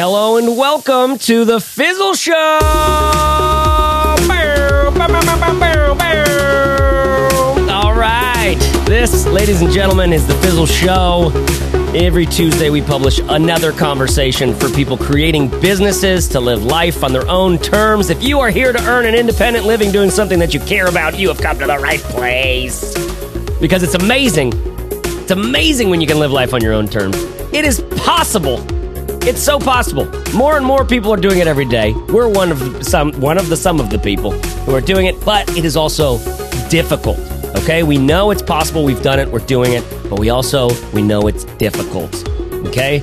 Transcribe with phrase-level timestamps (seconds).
[0.00, 2.60] Hello and welcome to the Fizzle Show.
[7.68, 8.56] All right.
[8.86, 11.32] This, ladies and gentlemen, is the Fizzle Show.
[11.96, 17.28] Every Tuesday, we publish another conversation for people creating businesses to live life on their
[17.28, 18.08] own terms.
[18.08, 21.18] If you are here to earn an independent living doing something that you care about,
[21.18, 22.94] you have come to the right place.
[23.60, 24.52] Because it's amazing.
[25.22, 27.16] It's amazing when you can live life on your own terms.
[27.52, 28.64] It is possible.
[29.28, 30.10] It's so possible.
[30.34, 31.92] More and more people are doing it every day.
[31.92, 34.30] We're one of some one of the some of the people
[34.64, 36.16] who are doing it, but it is also
[36.70, 37.18] difficult.
[37.56, 37.82] Okay?
[37.82, 38.84] We know it's possible.
[38.84, 39.28] We've done it.
[39.28, 42.26] We're doing it, but we also we know it's difficult.
[42.68, 43.00] Okay?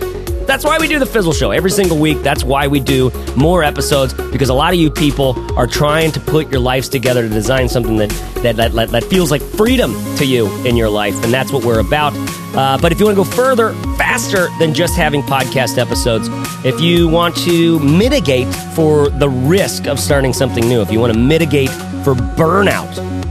[0.48, 2.24] That's why we do the Fizzle Show every single week.
[2.24, 6.20] That's why we do more episodes because a lot of you people are trying to
[6.20, 8.10] put your lives together to design something that
[8.42, 11.82] that, that, that feels like freedom to you in your life, and that's what we're
[11.82, 12.14] about.
[12.55, 16.30] Uh, but if you want to go further, faster than just having podcast episodes,
[16.63, 21.12] if you want to mitigate for the risk of starting something new, if you want
[21.12, 21.70] to mitigate
[22.04, 22.88] for burnout,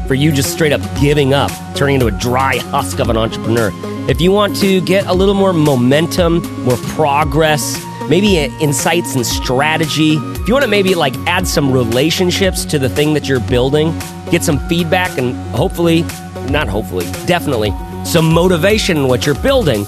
[0.06, 3.70] for you just straight up giving up, turning into a dry husk of an entrepreneur.
[4.10, 10.16] If you want to get a little more momentum, more progress, maybe insights and strategy,
[10.16, 13.98] if you want to maybe like add some relationships to the thing that you're building,
[14.30, 16.02] get some feedback, and hopefully,
[16.50, 17.72] not hopefully, definitely
[18.04, 19.86] some motivation in what you're building,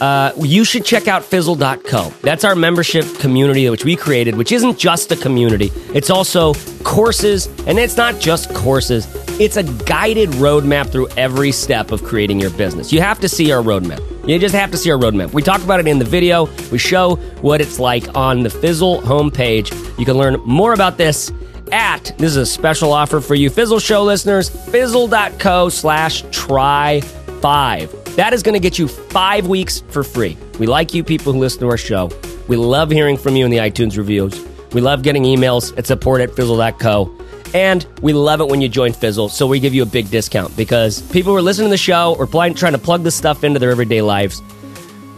[0.00, 2.12] uh, you should check out fizzle.co.
[2.22, 7.46] That's our membership community which we created, which isn't just a community, it's also courses,
[7.66, 9.06] and it's not just courses,
[9.40, 12.92] it's a guided roadmap through every step of creating your business.
[12.92, 14.00] You have to see our roadmap.
[14.28, 15.32] You just have to see our roadmap.
[15.32, 19.00] We talk about it in the video, we show what it's like on the Fizzle
[19.02, 19.72] homepage.
[19.98, 21.32] You can learn more about this
[21.72, 27.00] at this is a special offer for you Fizzle Show listeners, fizzle.co slash try
[27.40, 27.92] five.
[28.16, 30.36] That is going to get you five weeks for free.
[30.58, 32.10] We like you people who listen to our show.
[32.48, 34.44] We love hearing from you in the iTunes reviews.
[34.72, 37.12] We love getting emails at support at fizzle.co.
[37.54, 40.56] And we love it when you join Fizzle, so we give you a big discount
[40.56, 43.58] because people who are listening to the show or trying to plug this stuff into
[43.58, 44.42] their everyday lives.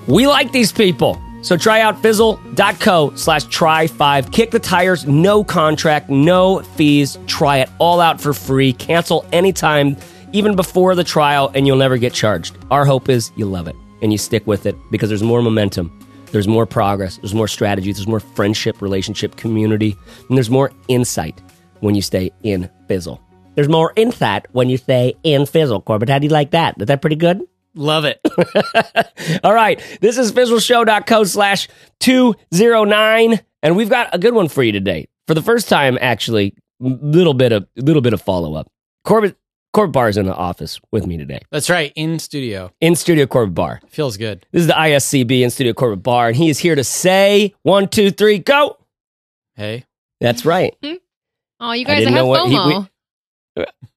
[0.06, 1.20] We like these people.
[1.42, 4.30] So try out fizzle.co slash try five.
[4.30, 7.18] Kick the tires, no contract, no fees.
[7.26, 8.72] Try it all out for free.
[8.72, 9.96] Cancel anytime
[10.32, 12.56] even before the trial, and you'll never get charged.
[12.70, 15.98] Our hope is you love it and you stick with it because there's more momentum,
[16.32, 19.96] there's more progress, there's more strategy, there's more friendship, relationship, community,
[20.28, 21.40] and there's more insight
[21.80, 23.20] when you stay in Fizzle.
[23.54, 25.80] There's more insight when you stay in Fizzle.
[25.80, 26.80] Corbett, how do you like that?
[26.80, 27.42] Is that pretty good?
[27.74, 28.20] Love it.
[29.44, 29.80] All right.
[30.00, 31.68] This is fizzleshow.co slash
[32.00, 33.40] 209.
[33.62, 35.08] And we've got a good one for you today.
[35.26, 38.70] For the first time, actually, little bit of little bit of follow up.
[39.04, 39.36] Corbett
[39.72, 41.40] Corbett Barr is in the office with me today.
[41.50, 42.70] That's right, in studio.
[42.80, 43.80] In studio, Corbett Barr.
[43.88, 44.46] Feels good.
[44.50, 47.88] This is the ISCB in studio, Corbett Barr, and he is here to say one,
[47.88, 48.78] two, three, go.
[49.56, 49.84] Hey.
[50.20, 50.74] That's right.
[51.60, 52.36] Oh, you guys i have FOMO.
[52.36, 52.80] Oh.
[52.80, 52.88] we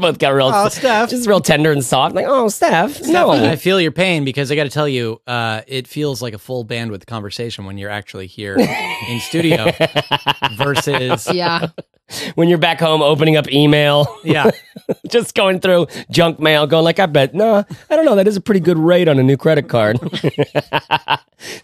[0.00, 1.10] both got real, Oh, Steph.
[1.10, 2.14] just real tender and soft.
[2.14, 3.30] Like, oh, Steph, no.
[3.30, 6.38] I feel your pain because I got to tell you, uh, it feels like a
[6.38, 9.70] full bandwidth conversation when you're actually here in studio
[10.56, 11.68] versus, yeah.
[12.34, 14.50] when you're back home opening up email, yeah,
[15.08, 18.36] just going through junk mail, going like, I bet, no, I don't know, that is
[18.36, 19.98] a pretty good rate on a new credit card.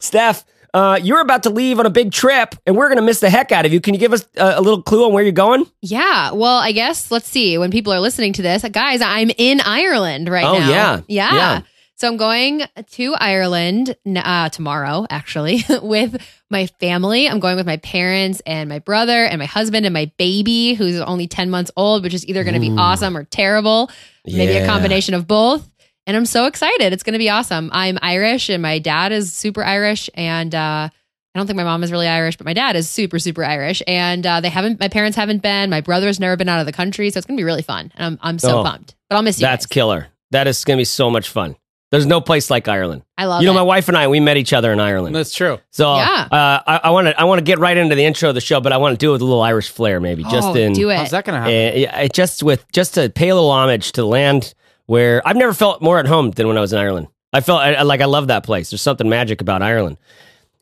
[0.00, 0.44] Steph,
[0.76, 3.30] uh, you're about to leave on a big trip, and we're going to miss the
[3.30, 3.80] heck out of you.
[3.80, 5.64] Can you give us a, a little clue on where you're going?
[5.80, 6.32] Yeah.
[6.32, 7.56] Well, I guess let's see.
[7.58, 10.68] When people are listening to this, guys, I'm in Ireland right Oh, now.
[10.68, 11.00] yeah.
[11.08, 11.34] Yeah.
[11.34, 11.60] Yeah.
[11.98, 16.20] So I'm going to Ireland uh, tomorrow, actually, with
[16.50, 17.26] my family.
[17.26, 21.00] I'm going with my parents and my brother and my husband and my baby, who's
[21.00, 23.90] only 10 months old, which is either going to be awesome or terrible.
[24.26, 24.64] Maybe Yeah.
[24.64, 25.66] a combination of both.
[26.06, 26.92] And I'm so excited.
[26.92, 27.68] It's going to be awesome.
[27.72, 30.08] I'm Irish and my dad is super Irish.
[30.14, 33.18] And uh, I don't think my mom is really Irish, but my dad is super,
[33.18, 33.82] super Irish.
[33.88, 35.68] And uh, they haven't, my parents haven't been.
[35.68, 37.10] My brother's never been out of the country.
[37.10, 37.90] So it's going to be really fun.
[37.96, 38.94] And I'm, I'm so Oh, pumped.
[39.10, 39.46] But I'll miss you.
[39.46, 39.72] That's guys.
[39.72, 40.06] killer.
[40.30, 41.56] That is going to be so much fun.
[41.90, 43.02] There's no place like Ireland.
[43.16, 43.56] I love you know, it.
[43.56, 45.14] my wife and I, we met each other in Ireland.
[45.14, 45.58] that's true.
[45.70, 46.28] So Yeah.
[46.30, 48.40] uh, I- I want to I want to get right into the intro of the
[48.40, 50.54] show, but I want to do it with a little Irish flair, maybe just oh,
[50.54, 50.96] in do it.
[50.98, 51.80] How's that going to uh, happen?
[51.80, 54.52] yeah, just with just to pay a little homage to the land
[54.86, 57.08] where I've never felt more at home than when I was in Ireland.
[57.32, 58.70] I felt I, I- like I love that place.
[58.70, 59.98] There's something magic about Ireland.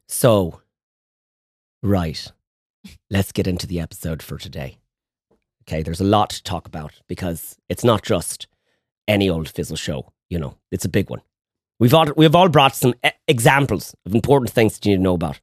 [0.08, 0.60] So,
[1.82, 2.30] right,
[3.10, 4.78] let's get into the episode for today.
[5.66, 8.46] Okay, there's a lot to talk about because it's not just
[9.08, 10.12] any old fizzle show.
[10.28, 11.20] You know, it's a big one.
[11.80, 15.02] We've all we've all brought some e- examples of important things that you need to
[15.02, 15.40] know about.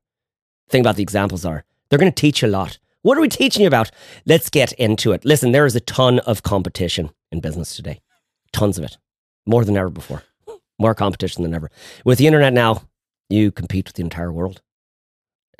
[0.68, 2.78] The thing about the examples are they're going to teach you a lot.
[3.02, 3.90] What are we teaching you about?
[4.28, 5.26] Let's get into it.
[5.26, 8.00] Listen, there is a ton of competition in business today.
[8.54, 8.98] Tons of it.
[9.46, 10.24] More than ever before.
[10.80, 11.70] More competition than ever.
[12.06, 12.84] With the internet now,
[13.30, 14.62] you compete with the entire world.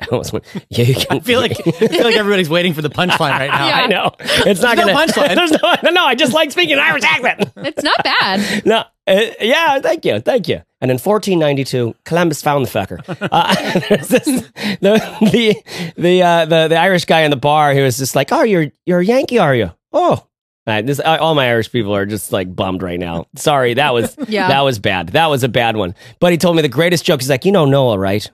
[0.10, 0.20] I
[0.68, 1.18] yeah, you can.
[1.18, 3.66] I feel like I feel like everybody's waiting for the punchline right now.
[3.72, 3.76] Yeah.
[3.76, 4.10] I know.
[4.18, 4.94] It's not going to.
[4.94, 5.36] punchline.
[5.36, 7.52] There's no, no, no, I just like speaking Irish accent.
[7.56, 8.64] It's not bad.
[8.72, 10.62] No, uh, yeah, thank you, thank you.
[10.80, 12.98] And in 1492, Columbus found the fucker.
[13.30, 17.82] Uh, there's this, the the the, uh, the the Irish guy in the bar who
[17.82, 20.26] was just like, "Oh, you're you're a Yankee, are you?" Oh,
[20.66, 23.26] this all my Irish people are just like bummed right now.
[23.36, 24.48] Sorry, that was Yeah.
[24.48, 25.08] that was bad.
[25.08, 25.94] That was a bad one.
[26.20, 27.20] But he told me the greatest joke.
[27.20, 28.30] He's like, "You know Noah, right?"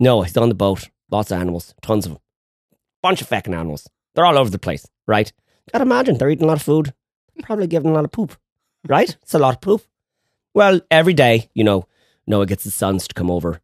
[0.00, 0.88] Noah, he's on the boat.
[1.10, 2.20] Lots of animals, tons of them,
[3.02, 3.88] bunch of fucking animals.
[4.14, 5.32] They're all over the place, right?
[5.72, 6.92] Gotta imagine they're eating a lot of food,
[7.42, 8.36] probably giving a lot of poop,
[8.88, 9.16] right?
[9.22, 9.82] It's a lot of poop.
[10.54, 11.86] Well, every day, you know,
[12.26, 13.60] Noah gets his sons to come over.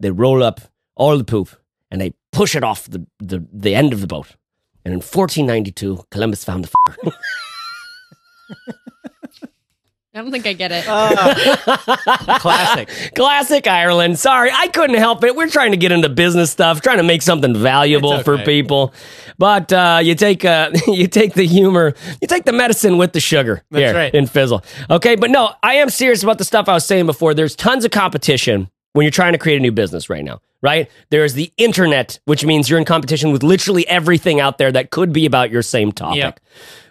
[0.00, 0.60] They roll up
[0.94, 1.48] all the poop
[1.90, 4.36] and they push it off the, the, the end of the boat.
[4.84, 6.70] And in 1492, Columbus found the
[7.06, 7.14] f-
[10.14, 10.84] I don't think I get it.
[12.40, 12.88] Classic.
[13.14, 14.18] Classic Ireland.
[14.18, 15.34] Sorry, I couldn't help it.
[15.34, 18.44] We're trying to get into business stuff, trying to make something valuable It's for okay.
[18.44, 18.92] people.
[19.38, 23.20] But uh, you take uh, you take the humor, you take the medicine with the
[23.20, 24.14] sugar That's here right.
[24.14, 24.62] in Fizzle.
[24.90, 27.32] Okay, but no, I am serious about the stuff I was saying before.
[27.32, 30.90] There's tons of competition when you're trying to create a new business right now, right?
[31.10, 35.12] There's the internet, which means you're in competition with literally everything out there that could
[35.12, 36.40] be about your same topic, Yep.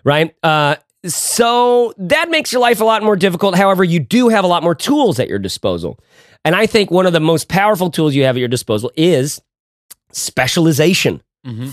[0.03, 0.35] right?
[0.43, 0.75] Uh,
[1.05, 3.55] so that makes your life a lot more difficult.
[3.55, 5.97] However, you do have a lot more tools at your disposal.
[6.45, 9.41] And I think one of the most powerful tools you have at your disposal is
[10.11, 11.21] specialization,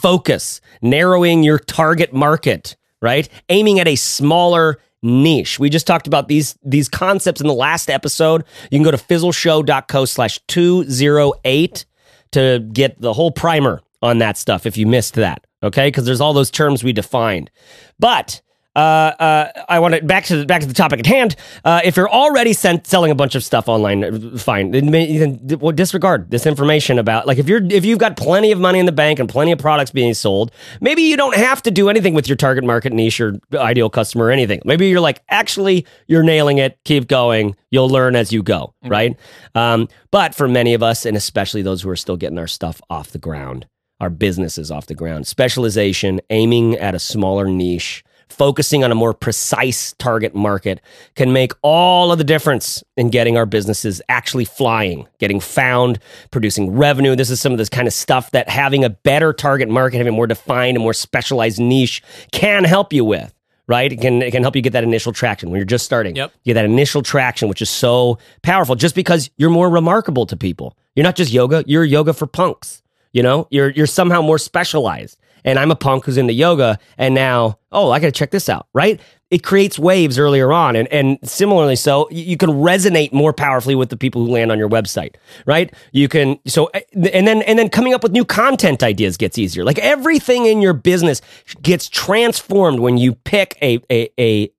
[0.01, 3.29] focus, narrowing your target market, right?
[3.49, 5.59] Aiming at a smaller niche.
[5.59, 8.45] We just talked about these these concepts in the last episode.
[8.71, 11.85] You can go to fizzleshow.co slash 208
[12.33, 15.45] to get the whole primer on that stuff if you missed that.
[15.63, 17.51] Okay, because there's all those terms we defined.
[17.99, 18.41] But
[18.77, 21.35] uh, uh, I want to back to the, back to the topic at hand.
[21.65, 24.71] Uh, if you're already sent, selling a bunch of stuff online, uh, fine.
[24.71, 28.61] Then, then well, disregard this information about like if you're if you've got plenty of
[28.61, 31.71] money in the bank and plenty of products being sold, maybe you don't have to
[31.71, 34.61] do anything with your target market niche or ideal customer or anything.
[34.65, 36.79] Maybe you're like actually you're nailing it.
[36.85, 37.57] Keep going.
[37.71, 39.17] You'll learn as you go, right?
[39.55, 42.81] Um, but for many of us, and especially those who are still getting our stuff
[42.89, 43.67] off the ground,
[44.01, 49.15] our businesses off the ground, specialization, aiming at a smaller niche focusing on a more
[49.15, 50.81] precise target market
[51.15, 55.99] can make all of the difference in getting our businesses actually flying, getting found,
[56.31, 57.17] producing revenue.
[57.17, 60.13] This is some of this kind of stuff that having a better target market, having
[60.15, 62.03] a more defined and more specialized niche
[62.33, 63.35] can help you with.
[63.67, 63.93] Right?
[63.93, 66.17] It can it can help you get that initial traction when you're just starting.
[66.17, 66.33] Yep.
[66.43, 70.39] You get that initial traction, which is so powerful just because you're more remarkable to
[70.39, 70.75] people.
[70.97, 72.83] You're not just yoga, you're yoga for punks.
[73.13, 75.19] You know, you're you're somehow more specialized.
[75.49, 78.49] And I'm a punk who's into yoga, and now, oh, I got to check this
[78.49, 79.01] out, right?
[79.31, 83.89] It creates waves earlier on, and and similarly, so you can resonate more powerfully with
[83.89, 85.15] the people who land on your website,
[85.47, 85.73] right?
[85.93, 86.81] You can so, eh,
[87.13, 89.65] and then and then coming up with new content ideas gets easier.
[89.65, 91.21] Like everything in your business
[91.63, 94.11] gets transformed when you pick a a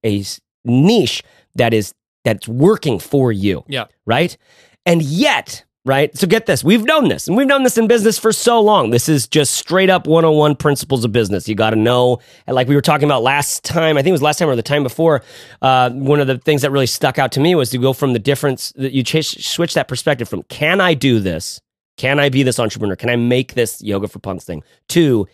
[0.06, 0.24] a
[0.66, 1.24] niche
[1.56, 1.94] that is
[2.24, 3.86] that's working for you Yeah.
[4.06, 4.38] right?
[4.86, 6.16] And yet, right?
[6.18, 6.64] So get this.
[6.64, 8.90] We've known this, and we've known this in business for so long.
[8.90, 11.48] This is just straight up 101 principles of business.
[11.48, 12.20] You got to know.
[12.48, 14.56] And like we were talking about last time, I think it was last time or
[14.56, 15.24] the time before,
[15.62, 18.14] uh, one of the things that really stuck out to me was to go from
[18.14, 21.62] the difference that you ch- switch that perspective from can I do this?
[21.98, 22.96] Can I be this entrepreneur?
[22.96, 24.64] Can I make this yoga for punks thing?
[24.90, 25.28] To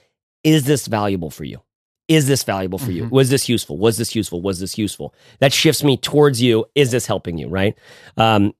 [0.44, 1.62] is this valuable for you?
[2.08, 3.08] Is this valuable for you?
[3.10, 3.78] Was this useful?
[3.78, 4.40] Was this useful?
[4.42, 5.14] Was this useful?
[5.40, 6.66] That shifts me towards you.
[6.75, 7.48] Is this helping you?
[7.48, 7.75] Right?
[8.16, 8.54] Um,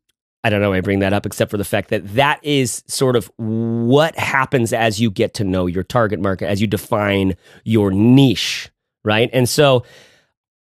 [0.46, 2.84] I don't know why I bring that up, except for the fact that that is
[2.86, 7.36] sort of what happens as you get to know your target market, as you define
[7.64, 8.70] your niche,
[9.04, 9.28] right?
[9.34, 9.86] And so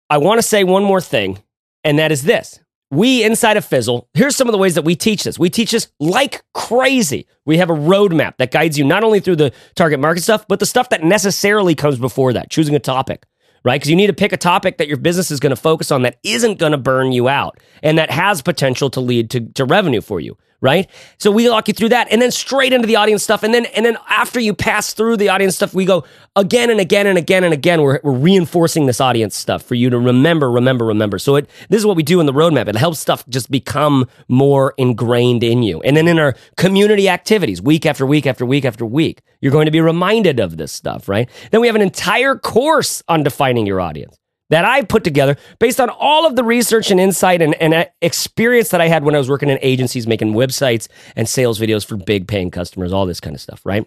[0.09, 1.43] I want to say one more thing,
[1.85, 2.61] and that is this.
[2.91, 5.39] We inside of Fizzle, here's some of the ways that we teach this.
[5.39, 7.27] We teach this like crazy.
[7.45, 10.61] We have a roadmap that guides you not only through the target market stuff, but
[10.61, 13.27] the stuff that necessarily comes before that, choosing a topic
[13.65, 13.81] right?
[13.81, 16.03] Because you need to pick a topic that your business is going to focus on
[16.03, 19.65] that isn't going to burn you out and that has potential to lead to, to
[19.65, 20.91] revenue for you, right?
[21.19, 23.43] So we walk you through that and then straight into the audience stuff.
[23.43, 26.05] And then, and then after you pass through the audience stuff, we go
[26.35, 27.83] again and again and again and again.
[27.83, 31.19] We're, we're reinforcing this audience stuff for you to remember, remember, remember.
[31.19, 32.67] So it, this is what we do in the roadmap.
[32.67, 35.83] It helps stuff just become more ingrained in you.
[35.83, 39.67] And then in our community activities, week after week after week after week, you're going
[39.67, 41.29] to be reminded of this stuff, right?
[41.51, 44.17] Then we have an entire course on defining your audience
[44.51, 47.85] that I put together based on all of the research and insight and, and uh,
[48.03, 51.85] experience that I had when I was working in agencies, making websites and sales videos
[51.85, 53.87] for big paying customers, all this kind of stuff, right?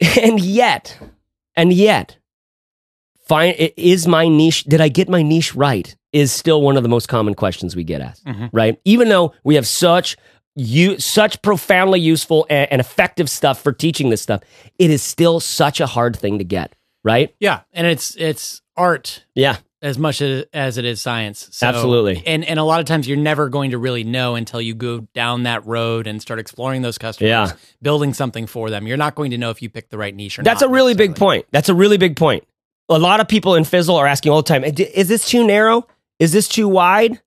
[0.20, 0.96] And yet,
[1.56, 2.18] and yet,
[3.26, 5.94] find is my niche, did I get my niche right?
[6.12, 8.80] Is still one of the most common questions we get asked, right?
[8.84, 10.16] Even though we have such
[10.58, 14.42] you such profoundly useful and, and effective stuff for teaching this stuff.
[14.78, 17.34] It is still such a hard thing to get, right?
[17.38, 21.48] Yeah, and it's it's art Yeah, as much as, as it is science.
[21.52, 22.22] So, Absolutely.
[22.26, 25.00] And and a lot of times you're never going to really know until you go
[25.14, 27.52] down that road and start exploring those customers, Yeah.
[27.82, 28.86] building something for them.
[28.86, 30.44] You're not going to know if you pick the right niche or not.
[30.50, 30.70] That's not.
[30.70, 31.46] a really big point.
[31.50, 32.44] That's a really big point.
[32.88, 35.86] A lot of people in Fizzle are asking all the time, is this too narrow?
[36.18, 37.20] Is this too wide?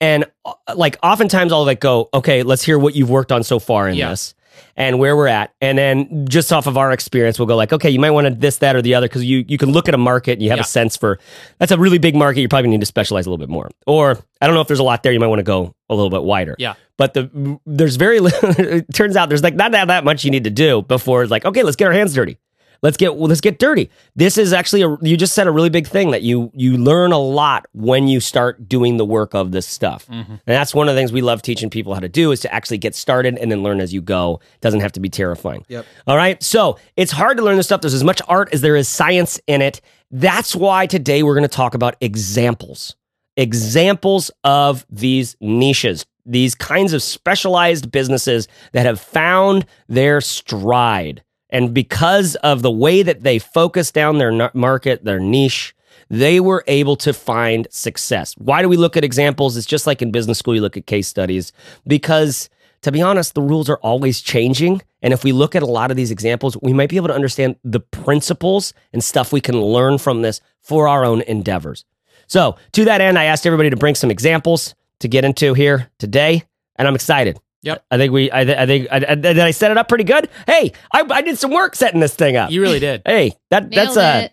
[0.00, 3.58] And uh, like oftentimes I'll like go, okay, let's hear what you've worked on so
[3.58, 4.10] far in Yeah.
[4.10, 4.34] this
[4.76, 5.52] and where we're at.
[5.60, 8.34] And then just off of our experience, we'll go like, okay, you might want to
[8.34, 10.50] this, that, or the other because you, you can look at a market and you
[10.50, 10.62] have Yeah.
[10.64, 11.18] a sense for
[11.58, 12.40] that's a really big market.
[12.40, 13.70] You probably need to specialize a little bit more.
[13.86, 15.12] Or I don't know if there's a lot there.
[15.12, 16.54] You might want to go a little bit wider.
[16.58, 16.74] Yeah.
[16.96, 20.30] But the there's very little, it turns out there's like not that, that much you
[20.30, 22.38] need to do before it's like, okay, let's get our hands dirty.
[22.82, 23.90] Let's get well, let's get dirty.
[24.16, 27.12] This is actually a you just said a really big thing that you you learn
[27.12, 30.06] a lot when you start doing the work of this stuff.
[30.06, 30.32] Mm-hmm.
[30.32, 32.54] And that's one of the things we love teaching people how to do is to
[32.54, 34.40] actually get started and then learn as you go.
[34.54, 35.64] It doesn't have to be terrifying.
[35.68, 35.86] Yep.
[36.06, 36.42] All right.
[36.42, 37.82] So it's hard to learn this stuff.
[37.82, 39.80] There's as much art as there is science in it.
[40.10, 42.96] That's why today we're going to talk about examples.
[43.36, 51.22] Examples of these niches, these kinds of specialized businesses that have found their stride.
[51.50, 55.74] And because of the way that they focus down their market, their niche,
[56.08, 58.34] they were able to find success.
[58.38, 59.56] Why do we look at examples?
[59.56, 61.52] It's just like in business school, you look at case studies
[61.86, 62.50] because
[62.82, 64.80] to be honest, the rules are always changing.
[65.02, 67.14] And if we look at a lot of these examples, we might be able to
[67.14, 71.84] understand the principles and stuff we can learn from this for our own endeavors.
[72.26, 75.90] So, to that end, I asked everybody to bring some examples to get into here
[75.98, 76.44] today,
[76.76, 77.40] and I'm excited.
[77.62, 77.84] Yep.
[77.90, 80.28] I think we, I, I think, I, I, did I set it up pretty good?
[80.46, 82.50] Hey, I, I did some work setting this thing up.
[82.50, 83.02] You really did.
[83.04, 84.32] hey, that Nailed that's uh, it.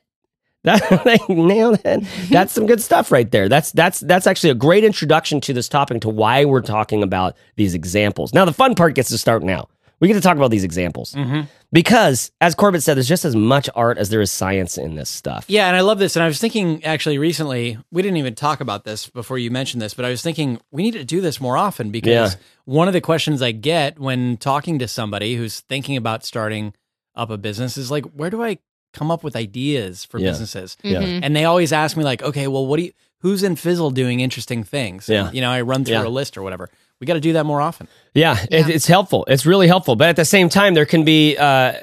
[0.64, 2.04] that nailed it.
[2.30, 3.48] That's some good stuff right there.
[3.48, 7.36] That's that's that's actually a great introduction to this topic to why we're talking about
[7.56, 8.34] these examples.
[8.34, 9.68] Now the fun part gets to start now.
[10.00, 11.42] We get to talk about these examples Mm-hmm.
[11.72, 15.10] because, as Corbett said, there's just as much art as there is science in this
[15.10, 15.46] stuff.
[15.48, 16.16] Yeah, and I love this.
[16.16, 19.82] And I was thinking actually recently, we didn't even talk about this before you mentioned
[19.82, 22.40] this, but I was thinking we need to do this more often because Yeah.
[22.66, 26.74] one of the questions I get when talking to somebody who's thinking about starting
[27.16, 28.60] up a business is like, where do I
[28.94, 30.30] come up with ideas for Yeah.
[30.30, 30.78] businesses?
[30.84, 31.02] Yeah.
[31.02, 31.20] Mhm.
[31.24, 32.92] And they always ask me like, okay, well, what do you?
[33.22, 35.10] Who's in Fizzle doing interesting things?
[35.10, 35.26] Yeah.
[35.26, 36.06] And, you know, I run through Yeah.
[36.06, 36.70] a list or whatever.
[37.00, 37.88] We got to do that more often.
[38.14, 39.26] Yeah, It, it's helpful.
[39.28, 39.96] It's really helpful.
[39.96, 41.38] But at the same time, there can be.
[41.38, 41.74] Uh,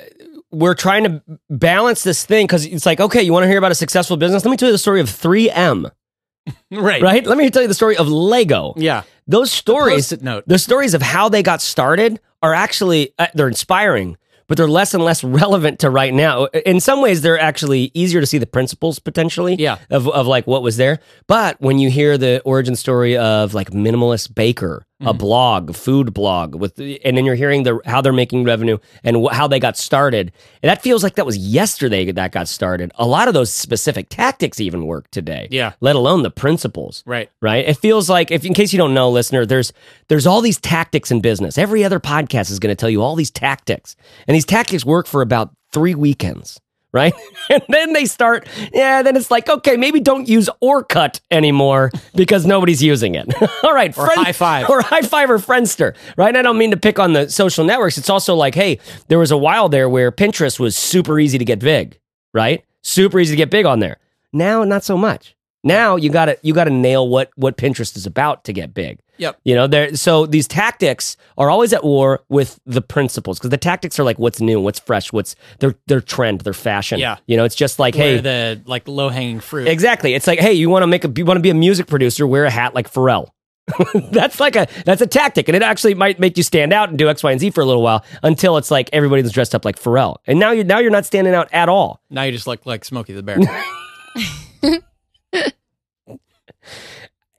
[0.50, 3.73] we're trying to balance this thing because it's like, okay, you want to hear about
[3.73, 4.44] a successful business?
[4.44, 5.90] Let me tell you the story of 3M,
[6.71, 7.02] Right.
[7.02, 7.26] right?
[7.26, 8.73] Let me tell you the story of Lego.
[8.76, 9.02] Yeah.
[9.26, 10.44] Those stories, Post-it note.
[10.47, 14.16] the stories of how they got started are actually uh, they're inspiring
[14.47, 18.21] but they're less and less relevant to right now in some ways they're actually easier
[18.21, 19.78] to see the principles potentially Yeah.
[19.88, 23.71] of, of like what was there but when you hear the origin story of like
[23.71, 25.18] minimalist baker a mm-hmm.
[25.18, 29.32] blog food blog with and then you're hearing the how they're making revenue and wh-
[29.32, 30.30] how they got started
[30.62, 34.08] and that feels like that was yesterday that got started a lot of those specific
[34.08, 35.72] tactics even work today Yeah.
[35.80, 37.28] let alone the principles Right.
[37.42, 37.66] right?
[37.68, 39.72] It feels like if in case you don't know, listener, there's
[40.08, 41.58] there's all these tactics in business.
[41.58, 43.96] Every other podcast is going to tell you all these tactics.
[44.28, 46.60] And these tactics work for about 3 weekends,
[46.94, 47.12] right?
[47.50, 52.46] and then they start yeah, then it's like, okay, maybe don't use Orkut anymore because
[52.46, 53.30] nobody's using it.
[53.62, 54.70] all right, Or hi5.
[54.70, 56.34] or hi5 or Friendster, right?
[56.34, 57.98] I don't mean to pick on the social networks.
[57.98, 61.44] It's also like, hey, there was a while there where Pinterest was super easy to
[61.44, 61.98] get big,
[62.32, 62.64] right?
[62.80, 63.98] Super easy to get big on there.
[64.32, 65.36] Now, not so much.
[65.64, 68.72] Now you got to you got to nail what what Pinterest is about to get
[68.74, 69.00] big.
[69.18, 69.40] Yep.
[69.44, 69.94] You know, there.
[69.97, 74.18] So these tactics are always at war with the principles because the tactics are like
[74.18, 76.99] what's new, what's fresh, what's their their trend, their fashion.
[76.99, 77.16] Yeah.
[77.26, 79.68] You know, it's just like, Where hey, the like low hanging fruit.
[79.68, 80.14] Exactly.
[80.14, 82.26] It's like, hey, you want to make a you want to be a music producer,
[82.26, 83.28] wear a hat like Pharrell.
[84.11, 86.99] that's like a that's a tactic, and it actually might make you stand out and
[86.99, 89.64] do X, Y, and Z for a little while until it's like everybody's dressed up
[89.64, 92.00] like Pharrell, and now you're now you're not standing out at all.
[92.11, 93.38] Now you just look like Smokey the Bear.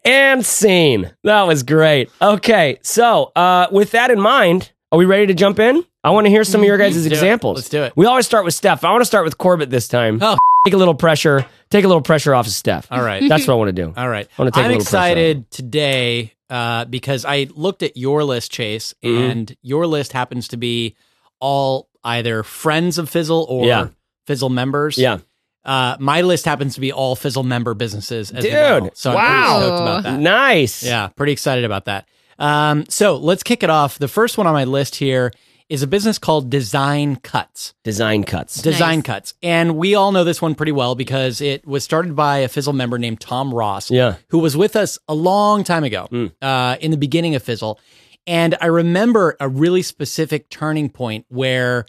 [0.05, 1.11] And scene.
[1.23, 2.11] That was great.
[2.21, 5.83] Okay, so uh, with that in mind, are we ready to jump in?
[6.03, 7.11] I want to hear some of your guys' do it.
[7.11, 7.57] examples.
[7.57, 7.93] Let's do it.
[7.95, 8.83] We always start with Steph.
[8.83, 10.19] I want to start with Corbett this time.
[10.21, 10.37] Oh.
[10.65, 11.45] Take a little pressure.
[11.71, 12.87] Take a little pressure off of Steph.
[12.91, 13.27] All right.
[13.27, 13.93] That's what I want to do.
[13.97, 14.27] All right.
[14.27, 15.03] I wanna take a I'm little pressure off.
[15.09, 19.31] excited today uh, because I looked at your list, Chase, Mhm.
[19.31, 20.95] and your list happens to be
[21.39, 23.87] all either friends of Fizzle or Yeah.
[24.27, 24.97] Fizzle members.
[24.97, 25.19] Yeah.
[25.65, 28.89] Uh, my list happens to be all Fizzle member businesses as Dude, well.
[28.93, 29.57] So I'm wow.
[29.57, 30.19] pretty stoked about that.
[30.19, 30.83] Nice.
[30.83, 32.07] Yeah, pretty excited about that.
[32.37, 33.97] Um, so let's kick it off.
[33.97, 35.31] The first one on my list here
[35.67, 37.73] is a business called Design Cuts.
[37.83, 38.61] Design cuts.
[38.61, 39.05] Design Nice.
[39.05, 39.33] Cuts.
[39.41, 42.73] And we all know this one pretty well because it was started by a Fizzle
[42.73, 44.17] member named Tom Ross, Yeah.
[44.29, 46.31] who was with us a long time ago Mm.
[46.41, 47.79] uh, in the beginning of Fizzle.
[48.27, 51.87] And I remember a really specific turning point where,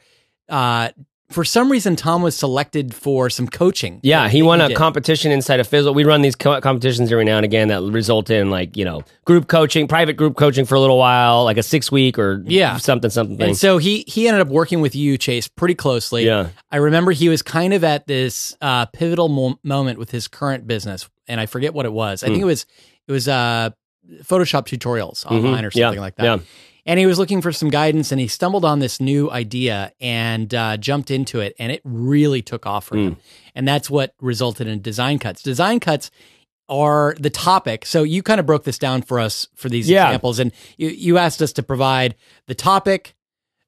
[0.48, 0.88] uh,
[1.28, 3.98] for some reason, Tom was selected for some coaching.
[4.04, 4.76] Yeah, he won a did.
[4.76, 5.92] competition inside of Fizzle.
[5.92, 9.02] We run these co- competitions every now and again that result in like you know
[9.24, 12.76] group coaching, private group coaching for a little while, like a six week or Yeah.
[12.76, 13.40] something something.
[13.42, 16.24] And so he he ended up working with you, Chase, pretty closely.
[16.26, 16.48] Yeah.
[16.70, 20.66] I remember he was kind of at this uh, pivotal mo- moment with his current
[20.66, 22.22] business, and I forget what it was.
[22.22, 22.66] I think it was
[23.08, 23.70] it was uh,
[24.22, 25.78] Photoshop tutorials online or Hmm.
[25.78, 25.78] Mm-hmm.
[25.78, 26.24] Yeah, something like that.
[26.24, 26.38] yeah.
[26.86, 30.54] And he was looking for some guidance, and he stumbled on this new idea and
[30.54, 33.02] uh, jumped into it, and it really took off for Hmm.
[33.02, 33.16] him.
[33.56, 35.42] And that's what resulted in design cuts.
[35.42, 36.10] Design cuts
[36.68, 37.84] are the topic.
[37.86, 40.06] So you kind of broke this down for us for these Yeah.
[40.06, 42.14] examples, and you, you asked us to provide
[42.46, 43.14] the topic,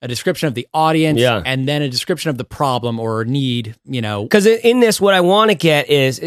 [0.00, 1.42] a description of the audience, Yeah.
[1.44, 3.74] and then a description of the problem or need.
[3.84, 6.20] You know, Because in this, what I want to get is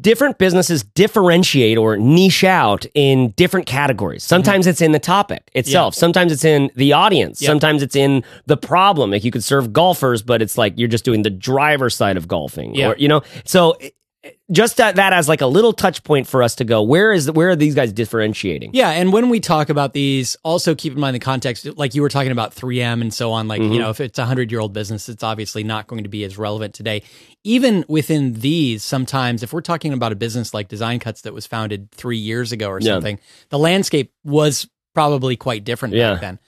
[0.00, 4.22] different businesses differentiate or niche out in different categories.
[4.22, 4.28] Mm-hmm.
[4.28, 5.94] Sometimes it's in the topic itself.
[5.94, 7.42] Sometimes it's in the audience.
[7.42, 7.48] Yep.
[7.48, 9.10] Sometimes it's in the problem.
[9.10, 12.28] Like you could serve golfers, but it's like you're just doing the driver side of
[12.28, 12.74] golfing.
[12.74, 12.88] Yeah.
[12.90, 13.76] Or, you know, so
[14.50, 17.30] just that, that as like a little touch point for us to go, where is,
[17.30, 18.70] where are these guys differentiating?
[18.72, 21.66] Yeah, and when we talk about these, also keep in mind the context.
[21.76, 23.48] Like you were talking about 3M and so on.
[23.48, 23.72] Like Mm-hmm.
[23.72, 26.24] you know, if it's a hundred year old business, it's obviously not going to be
[26.24, 27.02] as relevant today.
[27.44, 31.46] Even within these, sometimes if we're talking about a business like Design Cuts that was
[31.46, 32.94] founded three years ago or Yeah.
[32.94, 33.18] something,
[33.50, 36.12] the landscape was probably quite different Yeah.
[36.12, 36.38] back then.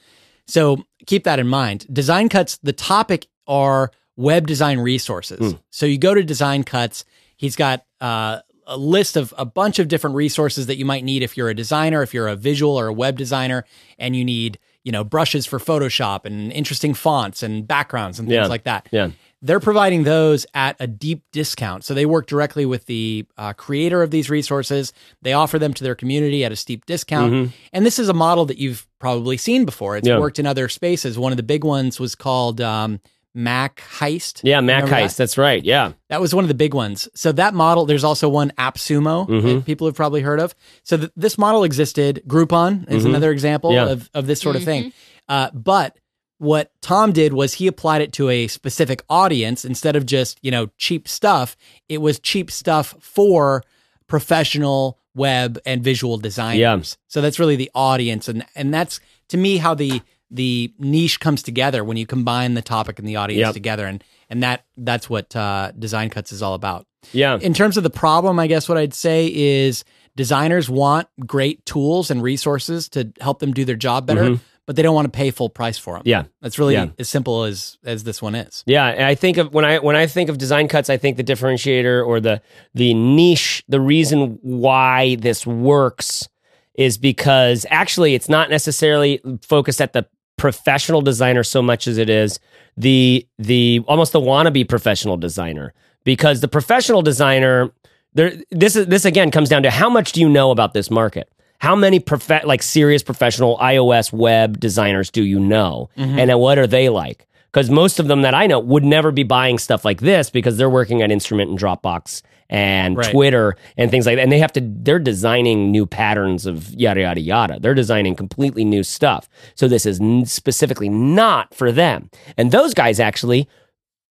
[0.47, 1.87] So keep that in mind.
[1.92, 5.38] Design Cuts, the topic are web design resources.
[5.52, 5.58] Hmm.
[5.70, 7.04] So you go to Design Cuts.
[7.38, 11.23] He's got uh, a list of a bunch of different resources that you might need
[11.23, 13.64] if you're a designer, if you're a visual or a web designer,
[13.99, 18.35] and you need you know brushes for Photoshop and interesting fonts and backgrounds and things
[18.37, 18.47] Yeah.
[18.49, 18.88] like that.
[18.92, 19.11] Yeah.
[19.40, 21.85] They're providing those at a deep discount.
[21.85, 24.92] So they work directly with the uh, creator of these resources.
[25.23, 27.52] They offer them to their community at a steep discount.
[27.73, 29.97] And this is a model that you've probably seen before.
[29.97, 30.16] It's Mm-hmm.
[30.16, 30.21] Yeah.
[30.21, 31.16] worked in other spaces.
[31.21, 32.98] One of the big ones was called um,
[33.34, 34.40] Mac Heist.
[34.42, 34.60] Yeah.
[34.60, 35.08] Mac Remember Heist.
[35.10, 35.16] that?
[35.18, 35.62] That's right.
[35.64, 35.92] Yeah.
[36.08, 37.08] That was one of the big ones.
[37.14, 39.46] So that model, there's also one AppSumo Mm-hmm.
[39.48, 40.54] that people have probably heard of.
[40.82, 42.22] So th- this model existed.
[42.26, 43.86] Groupon is another example Mm-hmm.
[43.86, 43.92] Yeah.
[43.92, 44.92] of, of this sort of thing.
[45.28, 45.96] Uh, but
[46.38, 50.50] what Tom did was he applied it to a specific audience instead of just, you
[50.50, 51.56] know, cheap stuff.
[51.88, 53.62] It was cheap stuff for
[54.06, 56.58] professional web and visual designers.
[56.60, 56.80] Yeah.
[57.08, 58.28] So that's really the audience.
[58.28, 62.62] And, and that's to me how the, the niche comes together when you combine the
[62.62, 63.54] topic and the audience Yep.
[63.54, 63.86] together.
[63.86, 66.86] And, and that, that's what, uh, design cuts is all about.
[67.12, 67.38] Yeah.
[67.40, 69.84] In terms of the problem, I guess what I'd say is
[70.16, 74.82] designers want great tools and resources to help them do their job better, but they
[74.82, 76.00] don't want to pay full price for them.
[76.00, 76.08] Mm-hmm.
[76.08, 76.24] Yeah.
[76.42, 76.88] That's really Yeah.
[76.98, 78.64] as simple as as this one is.
[78.66, 81.16] Yeah, and I think of when I when I think of design cuts, I think
[81.16, 82.42] the differentiator or the
[82.74, 86.28] the niche, the reason why this works
[86.74, 90.06] is because actually it's not necessarily focused at the
[90.38, 92.40] professional designer so much as it is
[92.77, 95.74] the the almost the wannabe professional designer.
[96.05, 97.70] Because the professional designer
[98.14, 100.90] there this is this again comes down to how much do you know about this
[100.90, 101.31] market?
[101.59, 105.90] How many prof- like serious professional iOS web designers do you know?
[105.98, 106.18] Mm-hmm.
[106.18, 107.27] And what are they like?
[107.53, 110.57] Because most of them that I know would never be buying stuff like this because
[110.57, 113.11] they're working at Instrument and Dropbox and Right.
[113.11, 114.22] Twitter and things like that.
[114.22, 117.58] And they have to, they're designing new patterns of yada, yada, yada.
[117.61, 119.28] They're designing completely new stuff.
[119.54, 122.11] So this is specifically not for them.
[122.37, 123.48] And those guys actually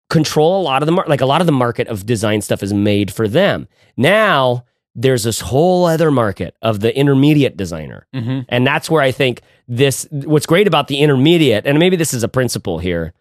[0.10, 2.64] control a lot of the market, like a lot of the market of design stuff
[2.64, 3.68] is made for them.
[3.98, 4.66] Now
[4.96, 8.06] there's this whole other market of the intermediate designer.
[8.14, 8.42] Mm-hmm.
[8.50, 12.24] And that's where I think this what's great about the intermediate and maybe this is
[12.24, 13.14] a principle here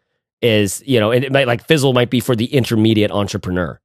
[0.43, 3.81] is, you know, it might like Fizzle might be for the intermediate entrepreneur,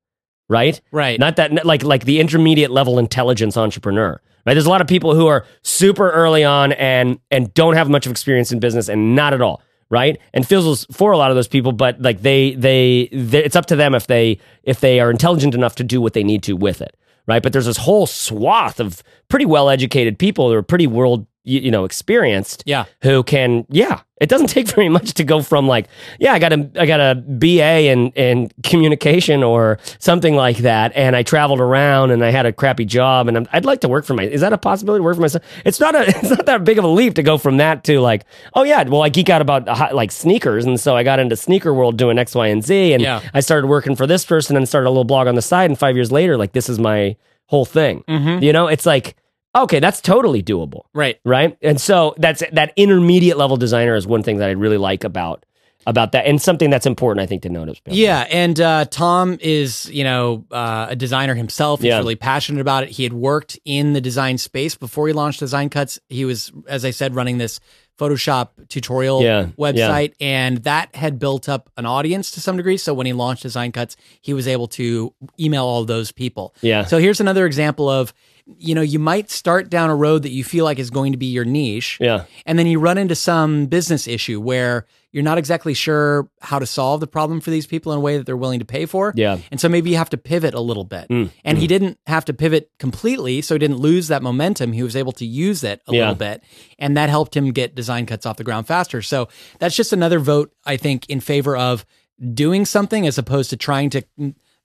[0.50, 0.80] right?
[0.92, 1.20] Right.
[1.20, 4.20] Not that like like the intermediate level intelligence entrepreneur.
[4.46, 4.54] Right?
[4.54, 8.06] There's a lot of people who are super early on and and don't have much
[8.06, 10.18] of experience in business and not at all, right?
[10.34, 13.66] And Fizzle's for a lot of those people, but like they, they they it's up
[13.68, 16.56] to them if they if they are intelligent enough to do what they need to
[16.56, 16.96] with it,
[17.28, 17.44] right?
[17.44, 21.60] But there's this whole swath of pretty well educated people who are pretty world you,
[21.62, 22.86] you know experienced Yeah.
[23.02, 25.88] who can yeah it doesn't take very much to go from like
[26.20, 30.92] yeah i got a i got a ba in in communication or something like that
[30.96, 33.88] and i traveled around and i had a crappy job and I'm, i'd like to
[33.90, 36.30] work for my is that a possibility to work for myself it's not a it's
[36.30, 39.02] not that big of a leap to go from that to like oh yeah well
[39.04, 42.18] i geek out about uh, like sneakers and so i got into sneaker world doing
[42.18, 43.22] x y and z and Yeah.
[43.34, 45.78] i started working for this person and started a little blog on the side and
[45.78, 47.16] five years later like this is my
[47.48, 48.44] whole thing Mm-hmm.
[48.44, 49.16] you know it's like
[49.56, 51.20] okay that's totally doable Right.
[51.26, 51.58] right?
[51.62, 55.44] And so that's that intermediate level designer is one thing that I really like about
[55.86, 57.80] about that, and something that's important, I think, to notice.
[57.86, 61.80] Yeah, and uh, Tom is you know uh, a designer himself.
[61.80, 62.00] He's Yeah.
[62.00, 62.90] really passionate about it.
[62.90, 65.98] He had worked in the design space before he launched Design Cuts.
[66.10, 67.62] He was, as I said, running this
[67.98, 72.78] Photoshop tutorial Yeah, website, and that had built up an audience to some degree.
[72.78, 76.54] So when he launched Design Cuts, he was able to email all those people.
[76.62, 76.86] Yeah.
[76.86, 78.14] So here's another example of
[78.60, 81.18] you know you might start down a road that you feel like is going to
[81.18, 82.24] be your niche Yeah.
[82.46, 86.66] and then you run into some business issue where you're not exactly sure how to
[86.66, 89.12] solve the problem for these people in a way that they're willing to pay for.
[89.16, 89.40] Yeah.
[89.52, 91.08] And so maybe you have to pivot a little bit.
[91.10, 94.74] Mm, And he didn't have to pivot completely, so he didn't lose that momentum.
[94.74, 96.00] He was able to use it a Yeah.
[96.02, 96.44] little bit,
[96.78, 99.02] and that helped him get design cuts off the ground faster.
[99.02, 101.86] So that's just another vote, I think, in favor of
[102.34, 104.02] doing something as opposed to trying to,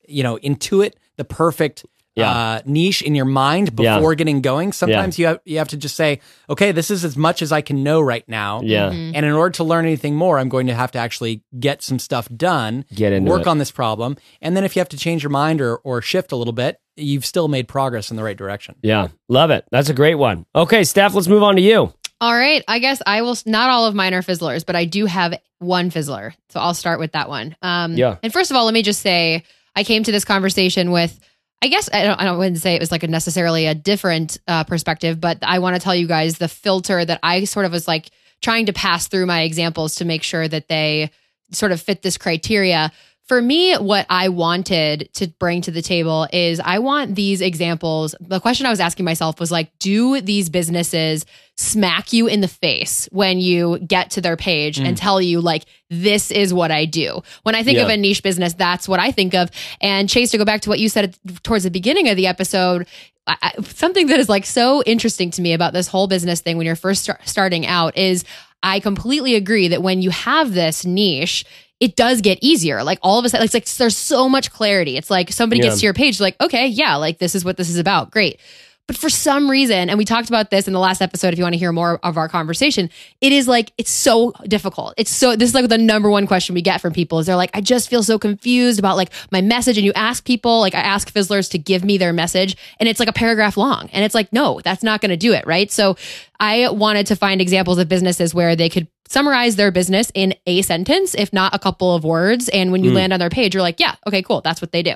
[0.09, 2.31] you know, intuit the perfect Yeah.
[2.31, 3.97] uh, niche in your mind Yeah.
[3.97, 4.73] before getting going.
[4.73, 7.61] Sometimes you have you have to just say, okay, this is as much as I
[7.63, 8.61] can know right now.
[8.63, 8.91] Yeah.
[8.91, 9.15] Mm-hmm.
[9.15, 11.99] And in order to learn anything more, I'm going to have to actually get some
[11.99, 13.47] stuff done, Get into work it.
[13.47, 16.33] on this problem, and then if you have to change your mind or or shift
[16.33, 18.75] a little bit, you've still made progress in the right direction.
[18.83, 19.09] Yeah.
[19.31, 19.65] Love it.
[19.71, 20.45] That's a great one.
[20.55, 21.93] Okay, Steph, let's move on to you.
[22.23, 22.63] All right.
[22.69, 23.37] I guess I will.
[23.47, 26.35] Not all of mine are fizzlers, but I do have one fizzler.
[26.51, 27.57] So I'll start with that one.
[27.63, 28.17] Um, Yeah.
[28.23, 29.43] And first of all, let me just say
[29.75, 31.19] I came to this conversation with.
[31.61, 32.21] I guess I don't.
[32.21, 35.59] I don't wouldn't say it was like a necessarily a different uh, perspective, but I
[35.59, 38.73] want to tell you guys the filter that I sort of was like trying to
[38.73, 41.11] pass through my examples to make sure that they
[41.51, 42.93] sort of fit this criteria.
[43.29, 48.15] For me, what I wanted to bring to the table is I want these examples.
[48.21, 51.25] The question I was asking myself was like, do these businesses
[51.57, 55.01] smack you in the face when you get to their page and mm.
[55.01, 57.23] tell you, like, this is what I do?
[57.45, 59.51] When I think of a niche business, that's what I think of.
[59.81, 62.89] And Chase, to go back to what you said towards the beginning of the episode,
[63.27, 66.67] I- something that is like so interesting to me about this whole business thing when
[66.67, 68.25] you're first start, starting out is
[68.63, 71.45] I completely agree that when you have this niche,
[71.83, 72.85] it does get easier.
[72.85, 74.97] Like all of a sudden, it's like there's so much clarity.
[74.97, 75.71] It's like somebody Yeah.
[75.71, 78.12] gets to your page, like, okay, yeah, like this is what this is about.
[78.12, 78.38] Great.
[78.87, 81.45] But for some reason, and we talked about this in the last episode, if you
[81.45, 82.88] want to hear more of our conversation,
[83.21, 84.95] it is like, it's so difficult.
[84.97, 87.37] It's so, this is like the number one question we get from people is they're
[87.37, 89.77] like, I just feel so confused about like my message.
[89.77, 93.01] And you ask people, like I ask Fizzlers to give me their message and it's
[93.01, 93.88] like a paragraph long.
[93.92, 95.47] And it's like, no, that's not going to do it.
[95.47, 95.71] Right.
[95.71, 95.97] So
[96.38, 100.62] I wanted to find examples of businesses where they could summarize their business in a
[100.62, 102.49] sentence, if not a couple of words.
[102.49, 102.95] And when you Mm.
[102.97, 104.41] land on their page, you're like, yeah, okay, cool.
[104.41, 104.95] That's what they do.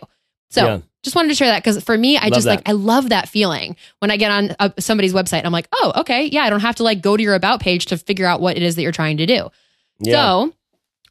[0.50, 0.78] So Yeah.
[1.02, 2.50] just wanted to share that because for me, I Love just that.
[2.50, 5.44] like I love that feeling when I get on uh, somebody's website.
[5.44, 7.86] I'm like, oh, okay, yeah, I don't have to like go to your about page
[7.86, 9.50] to figure out what it is that you're trying to do.
[10.00, 10.12] Yeah.
[10.14, 10.52] So.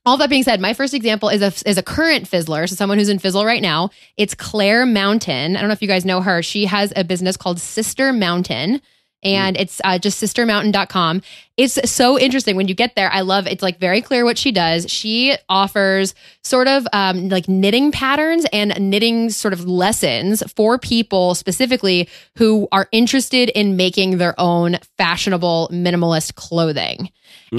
[0.08, 3.00] All that being said, my first example is a is a current fizzler, so someone
[3.00, 3.90] who's in Fizzle right now.
[4.18, 5.58] It's Claire Mountain.
[5.58, 6.44] I don't know if you guys know her.
[6.44, 8.84] She has a business called Sister Mountain,
[9.26, 11.22] and it's uh, just sistermountain.com.
[11.58, 13.12] It's so interesting when you get there.
[13.12, 14.90] I love it's like very clear what she does.
[14.90, 21.34] She offers sort of um, like knitting patterns and knitting sort of lessons for people
[21.34, 22.08] specifically
[22.38, 27.10] who are interested in making their own fashionable minimalist clothing.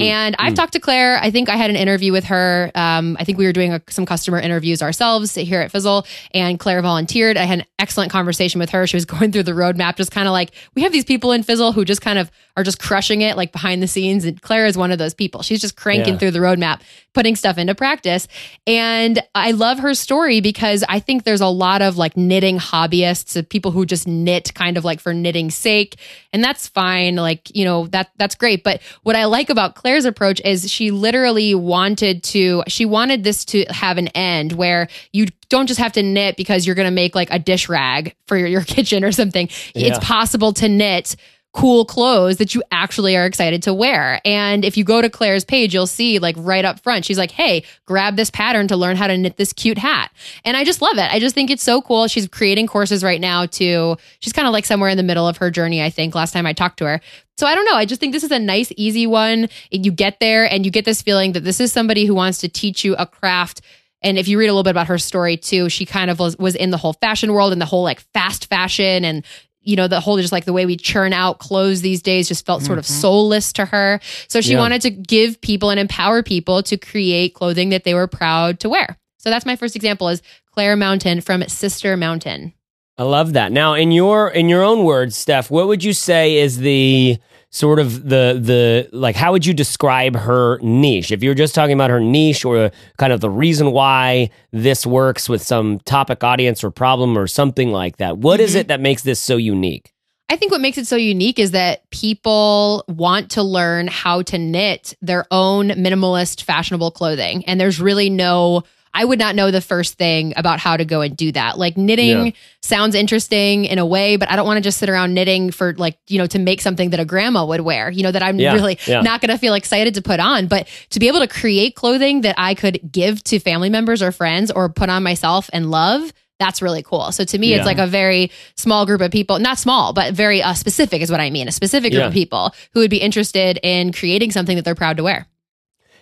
[0.01, 1.17] And I've talked to Claire.
[1.21, 2.71] I think I had an interview with her.
[2.75, 6.59] Um, I think we were doing a, some customer interviews ourselves here at Fizzle, and
[6.59, 7.37] Claire volunteered.
[7.37, 8.85] I had an excellent conversation with her.
[8.87, 11.43] She was going through the roadmap, just kind of like we have these people in
[11.43, 14.25] Fizzle who just kind of are just crushing it, like behind the scenes.
[14.25, 15.41] And Claire is one of those people.
[15.43, 16.19] She's just cranking Yeah.
[16.19, 16.81] through the roadmap,
[17.13, 18.27] putting stuff into practice.
[18.65, 23.37] And I love her story because I think there's a lot of like knitting hobbyists,
[23.37, 25.97] uh, people who just knit kind of like for knitting's sake,
[26.33, 27.15] and that's fine.
[27.15, 28.63] Like you know that that's great.
[28.63, 32.61] But what I like about Claire's approach is she literally wanted to.
[32.67, 36.65] She wanted this to have an end where you don't just have to knit because
[36.65, 39.47] you're going to make like a dish rag for your, your kitchen or something.
[39.73, 39.87] Yeah.
[39.87, 41.15] It's possible to knit
[41.57, 44.21] cool clothes that you actually are excited to wear.
[44.23, 47.31] And if you go to Claire's page, you'll see like right up front, she's like,
[47.31, 50.11] hey, grab this pattern to learn how to knit this cute hat.
[50.45, 51.11] And I just love it.
[51.11, 52.07] I just think it's so cool.
[52.07, 55.37] She's creating courses right now to, she's kind of like somewhere in the middle of
[55.37, 57.01] her journey, I think, last time I talked to her.
[57.39, 57.73] So I don't know.
[57.75, 59.49] I just think this is a nice, easy one.
[59.71, 62.49] You get there and you get this feeling that this is somebody who wants to
[62.49, 63.61] teach you a craft
[64.03, 66.37] and if you read a little bit about her story too, she kind of was,
[66.37, 69.25] was in the whole fashion world and the whole like fast fashion and
[69.67, 72.45] you know the whole just like the way we churn out clothes these days just
[72.45, 73.01] felt sort of mm-hmm.
[73.01, 73.99] soulless to her.
[74.27, 74.59] So she Yeah.
[74.59, 78.69] wanted to give people and empower people to create clothing that they were proud to
[78.69, 78.97] wear.
[79.17, 80.21] So that's my first example is
[80.53, 82.53] Claire Mountain from Sister Mountain.
[82.97, 83.51] I love that.
[83.51, 87.17] Now, in your in your own words, Steph, what would you say is the
[87.49, 91.11] sort of the the like how would you describe her niche?
[91.11, 94.85] If you were just talking about her niche or kind of the reason why this
[94.85, 98.17] works with some topic audience or problem or something like that.
[98.17, 98.59] what is Mhm.
[98.59, 99.93] it that makes this so unique?
[100.29, 104.37] I think what makes it so unique is that people want to learn how to
[104.37, 107.45] knit their own minimalist, fashionable clothing.
[107.45, 108.63] And there's really no,
[108.99, 111.57] I would not know the first thing about how to go and do that.
[111.59, 112.31] Like knitting Yeah.
[112.61, 115.73] sounds interesting in a way, but I don't want to just sit around knitting for
[115.75, 118.39] like, you know, to make something that a grandma would wear, you know, that I'm
[118.39, 119.01] Yeah, really yeah.
[119.01, 120.47] not going to feel excited to put on.
[120.47, 124.11] But to be able to create clothing that I could give to family members or
[124.11, 127.11] friends or put on myself and love, that's really cool.
[127.11, 127.57] So to me, Yeah.
[127.57, 131.09] it's like a very small group of people, not small, but very uh, specific is
[131.11, 131.47] what I mean.
[131.47, 132.07] A specific group Yeah.
[132.07, 135.27] of people who would be interested in creating something that they're proud to wear.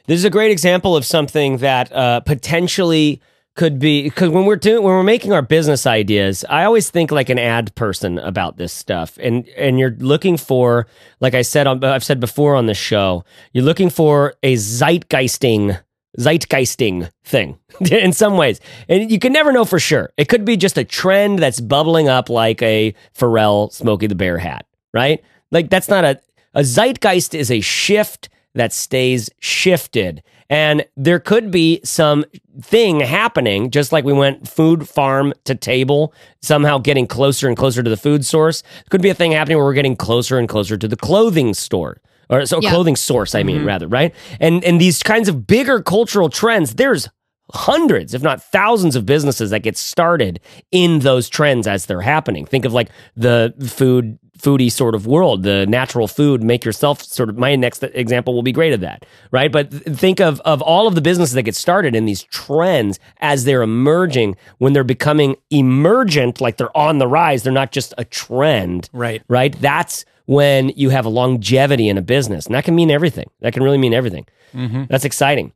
[0.08, 3.22] This is a great example of something that uh, potentially
[3.56, 7.12] could be because when we're doing when we're making our business ideas, I always think
[7.12, 10.88] like an ad person about this stuff, and and you're looking for,
[11.22, 15.82] like I said, on, I've said before on the show, you're looking for a zeitgeisting
[16.20, 17.58] zeitgeisting thing
[17.92, 20.12] in some ways, and you can never know for sure.
[20.18, 24.38] It could be just a trend that's bubbling up like a Pharrell Smokey the Bear
[24.38, 25.24] hat, right?
[25.52, 26.20] Like that's not a
[26.54, 30.24] a zeitgeist is a shift that stays shifted.
[30.50, 32.26] And there could be some
[32.62, 37.82] thing happening, just like we went food farm to table, somehow getting closer and closer
[37.84, 38.64] to the food source.
[38.90, 42.02] Could be a thing happening where we're getting closer and closer to the clothing store.
[42.30, 42.72] Or so Yeah.
[42.72, 43.68] clothing source, I mean, mm-hmm.
[43.68, 44.14] rather, right?
[44.40, 47.08] And and these kinds of bigger cultural trends, there's
[47.54, 50.40] hundreds, if not thousands of businesses that get started
[50.72, 52.46] in those trends as they're happening.
[52.46, 57.30] Think of like the food foodie sort of world, the natural food make yourself sort
[57.30, 59.52] of my next example will be great at that, right?
[59.52, 63.46] But think of of all of the businesses that get started in these trends as
[63.46, 68.06] they're emerging when they're becoming emergent like they're on the rise, they're not just a
[68.06, 69.22] trend Right.
[69.28, 69.56] right?
[69.62, 72.46] That's when you have a longevity in a business.
[72.48, 73.30] And that can mean everything.
[73.42, 74.26] That can really mean everything.
[74.54, 74.86] Mm-hmm.
[74.90, 75.54] That's exciting.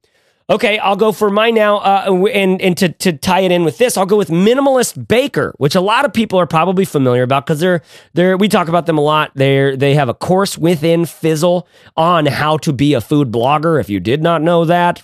[0.49, 1.77] Okay, I'll go for mine now.
[1.77, 5.53] Uh, and and to, to tie it in with this, I'll go with Minimalist Baker,
[5.57, 7.83] which a lot of people are probably familiar about because they're
[8.13, 9.31] they're we talk about them a lot.
[9.35, 13.79] They're they have a course within Fizzle on how to be a food blogger.
[13.79, 15.03] If you did not know that,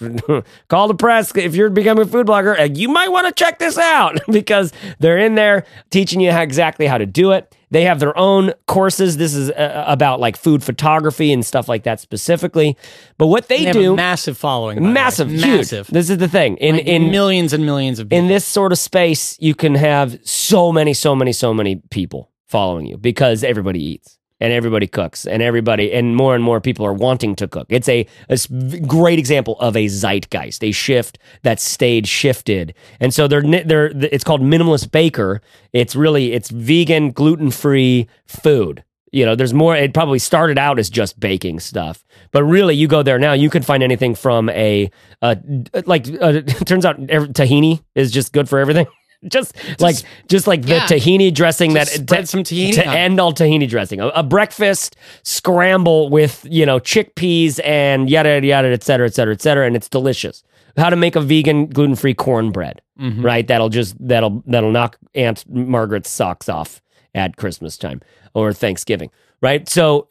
[0.67, 1.35] call the press.
[1.35, 5.19] If you're becoming a food blogger, you might want to check this out because they're
[5.19, 7.55] in there teaching you how, exactly how to do it.
[7.75, 9.17] They have their own courses.
[9.17, 12.77] This is uh, about like food photography and stuff like that specifically.
[13.17, 14.77] But what they, They have do, a massive following.
[14.77, 14.93] by the way.
[14.93, 15.87] massive, massive.
[15.87, 16.55] This is the thing.
[16.57, 18.17] In Like in millions and millions of people.
[18.23, 22.31] in this sort of space, you can have so many, so many, so many people
[22.47, 26.85] following you because everybody eats and everybody cooks and everybody and more and more people
[26.85, 27.67] are wanting to cook.
[27.69, 28.37] It's a, a,
[28.81, 32.73] great example of a zeitgeist, a shift that stayed shifted.
[32.99, 35.41] And so they're they're it's called minimalist baker.
[35.73, 38.83] It's really it's vegan, gluten free food.
[39.11, 39.77] You know, there's more.
[39.77, 43.49] It probably started out as just baking stuff, but really, you go there now, you
[43.49, 45.35] can find anything from a, uh,
[45.85, 48.87] like, uh, it turns out tahini is just good for everything.
[49.27, 49.95] just, like,
[50.27, 50.85] just like the Yeah.
[50.87, 53.99] tahini dressing that Just spread some tahini to on end all tahini dressing.
[53.99, 59.13] A, a breakfast scramble with you know chickpeas and yada yada yada, et cetera, et
[59.13, 60.43] cetera, et cetera, and it's delicious.
[60.77, 63.25] How to make a vegan gluten free cornbread, Mm-hmm.
[63.25, 63.45] right?
[63.47, 66.81] That'll just that'll that'll knock Aunt Margaret's socks off
[67.13, 68.01] at Christmas time
[68.33, 69.09] or Thanksgiving,
[69.41, 69.67] right?
[69.67, 70.07] So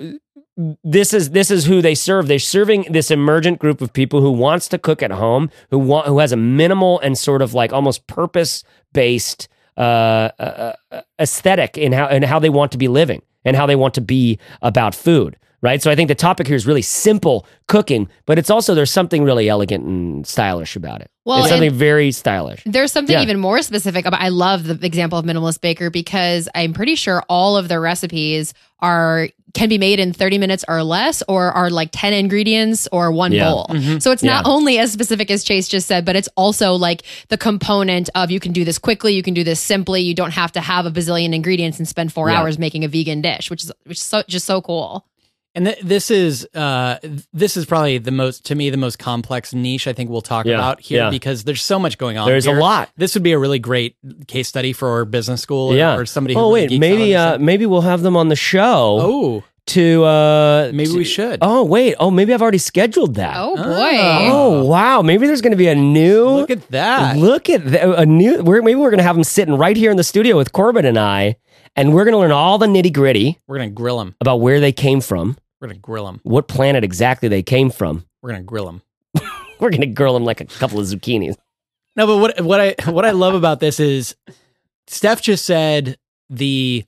[0.85, 2.29] this is this is who they serve.
[2.29, 6.07] They're serving this emergent group of people who wants to cook at home, who want
[6.09, 8.63] who has a minimal and sort of like almost purpose
[8.95, 9.81] based uh,
[10.39, 13.77] uh, uh, aesthetic in how and how they want to be living and how they
[13.77, 15.37] want to be about food.
[15.61, 15.81] Right.
[15.83, 19.25] So I think the topic here is really simple cooking, but it's also there's something
[19.25, 21.11] really elegant and stylish about it.
[21.25, 22.63] Well, it's something very stylish.
[22.67, 23.23] There's something Yeah.
[23.23, 27.23] even more specific about I love the example of minimalist baker because I'm pretty sure
[27.31, 31.71] all of their recipes are can be made in 30 minutes or less or are
[31.71, 33.45] like 10 ingredients or one Yeah.
[33.51, 33.67] bowl.
[33.71, 33.99] Mm-hmm.
[34.01, 37.39] So it's not only as specific as Chase just said, but it's also like the
[37.39, 40.53] component of you can do this quickly, you can do this simply, you don't have
[40.53, 42.41] to have a bazillion ingredients and spend 4 Yeah.
[42.41, 45.07] hours making a vegan dish, which is which is so, just so cool.
[45.57, 46.99] And th- this is uh,
[47.33, 50.47] this is probably the most to me the most complex niche I think we'll talk
[50.47, 51.11] Yeah, about here yeah.
[51.11, 52.27] because there's so much going on.
[52.29, 52.91] There's a lot.
[52.97, 55.95] This would be a really great case study for business school or, Yeah.
[55.97, 56.35] or somebody.
[56.35, 58.99] Oh really wait, geeks maybe uh, maybe we'll have them on the show.
[59.01, 61.39] oh to uh Maybe we should.
[61.41, 61.95] Oh wait.
[61.99, 63.35] Oh, maybe I've already scheduled that.
[63.39, 63.99] Oh boy.
[64.31, 65.01] Oh, wow.
[65.01, 67.17] Maybe there's going to be a new look at that.
[67.17, 69.91] Look at the, a new we're maybe we're going to have them sitting right here
[69.91, 71.37] in the studio with Corbett and I
[71.77, 74.15] and we're going to learn all the nitty-gritty We're gonna grill them.
[74.21, 76.21] about where they came from, We're gonna grill them.
[76.25, 78.05] what planet exactly they came from.
[78.23, 78.83] We're gonna grill them.
[79.61, 81.37] We're going to grill them like a couple of zucchinis.
[81.97, 84.17] No, but what what I what I love about this is
[84.89, 85.97] Steph just said
[86.29, 86.85] the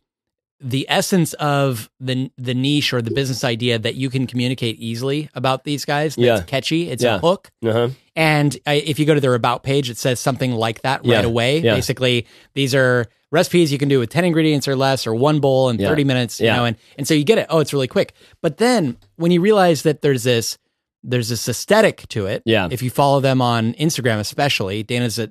[0.60, 5.30] the essence of the the niche or the business idea that you can communicate easily
[5.34, 6.16] about these guys.
[6.16, 6.40] That's Yeah.
[6.42, 6.90] catchy.
[6.90, 7.16] It's Yeah.
[7.16, 7.50] a hook.
[7.64, 7.90] Uh-huh.
[8.16, 11.16] And I, if you go to their about page, it says something like that Yeah.
[11.16, 11.60] right away.
[11.60, 11.74] Yeah.
[11.74, 15.68] Basically, these are recipes you can do with 10 ingredients or less or one bowl
[15.70, 15.88] in Yeah.
[15.88, 16.56] 30 minutes, you Yeah.
[16.56, 17.46] know, and, and so you get it.
[17.50, 18.12] Oh, it's really quick.
[18.42, 20.58] But then when you realize that there's this,
[21.04, 22.42] there's this aesthetic to it.
[22.44, 22.66] Yeah.
[22.70, 25.28] If you follow them on Instagram, especially, Dana's a,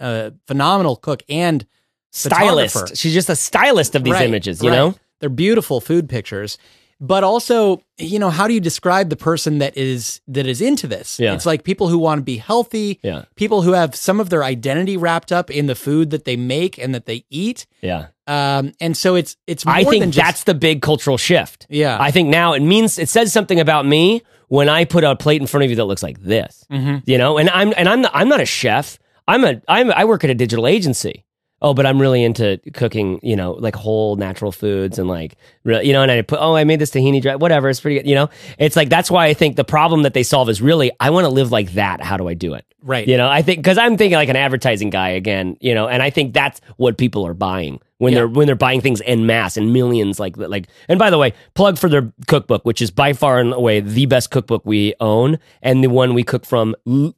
[0.00, 1.66] a phenomenal cook and
[2.12, 2.96] Stylist.
[2.96, 4.76] She's just a stylist of these Right, images, you right.
[4.76, 4.94] know?
[5.20, 6.58] They're beautiful food pictures.
[7.02, 10.86] But also, you know, how do you describe the person that is that is into
[10.86, 11.18] this?
[11.18, 11.32] Yeah.
[11.32, 13.24] It's like people who want to be healthy, Yeah.
[13.36, 16.76] people who have some of their identity wrapped up in the food that they make
[16.78, 17.66] and that they eat.
[17.80, 18.08] Yeah.
[18.26, 21.66] Um, and so it's it's more I think just, that's the big cultural shift.
[21.70, 21.96] Yeah.
[21.98, 25.40] I think now it means it says something about me when I put a plate
[25.40, 26.64] in front of you that looks like this.
[26.70, 27.02] Mhm.
[27.06, 28.98] You know, and I'm and I'm I'm not a chef.
[29.26, 31.24] I'm a I'm I work at a digital agency.
[31.62, 35.84] Oh, but I'm really into cooking, you know, like whole natural foods and like, re-
[35.84, 37.68] you know, and I put, oh, I made this tahini dry, whatever.
[37.68, 38.30] It's pretty good, you know.
[38.58, 41.24] It's like that's why I think the problem that they solve is really I want
[41.26, 42.00] to live like that.
[42.00, 42.64] How do I do it?
[42.82, 43.06] right.
[43.06, 46.02] You know, I think because I'm thinking like an advertising guy again, you know, and
[46.02, 48.20] I think that's what people are buying when Yeah.
[48.20, 50.68] they're when they're buying things en masse in millions, like like.
[50.88, 54.06] And by the way, plug for their cookbook, which is by far and away the
[54.06, 56.74] best cookbook we own, and the one we cook from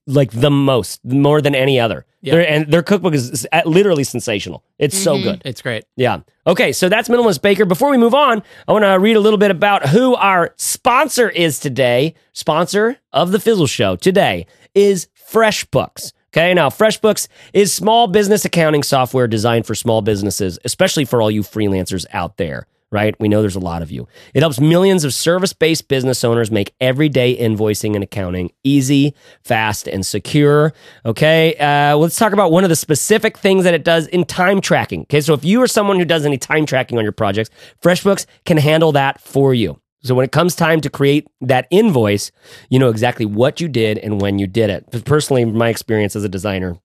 [0.07, 2.05] like the most, more than any other.
[2.21, 2.35] Yeah.
[2.35, 4.65] Their, and their cookbook is, is literally sensational.
[4.79, 5.25] It's so mm-hmm.
[5.25, 5.43] good.
[5.45, 5.85] It's great.
[5.97, 6.21] Yeah.
[6.47, 7.65] Okay, so that's Minimalist Baker.
[7.65, 11.29] Before we move on, I want to read a little bit about who our sponsor
[11.29, 12.15] is today.
[12.33, 16.13] Sponsor of the Fizzle Show today is FreshBooks.
[16.35, 21.31] Okay, now FreshBooks is small business accounting software designed for small businesses, especially for all
[21.31, 23.15] you freelancers out there, right?
[23.21, 24.09] We know there's a lot of you.
[24.33, 29.15] It helps millions of service based business owners make everyday invoicing and accounting easy,
[29.45, 30.73] fast, and secure.
[31.05, 34.63] Okay, uh, let's talk about one of the specific things that it does in time
[34.63, 35.03] tracking.
[35.03, 37.51] Okay, so if you are someone who does any time tracking on your projects,
[37.83, 39.82] FreshBooks can handle that for you.
[40.05, 42.33] So when it comes time to create that invoice,
[42.71, 45.05] you know exactly what you did and when you did it.
[45.05, 46.77] Personally, my experience as a designer,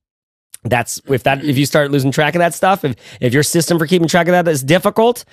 [0.64, 3.78] that's if that if you start losing track of that stuff, if if your system
[3.78, 5.24] for keeping track of that is difficult,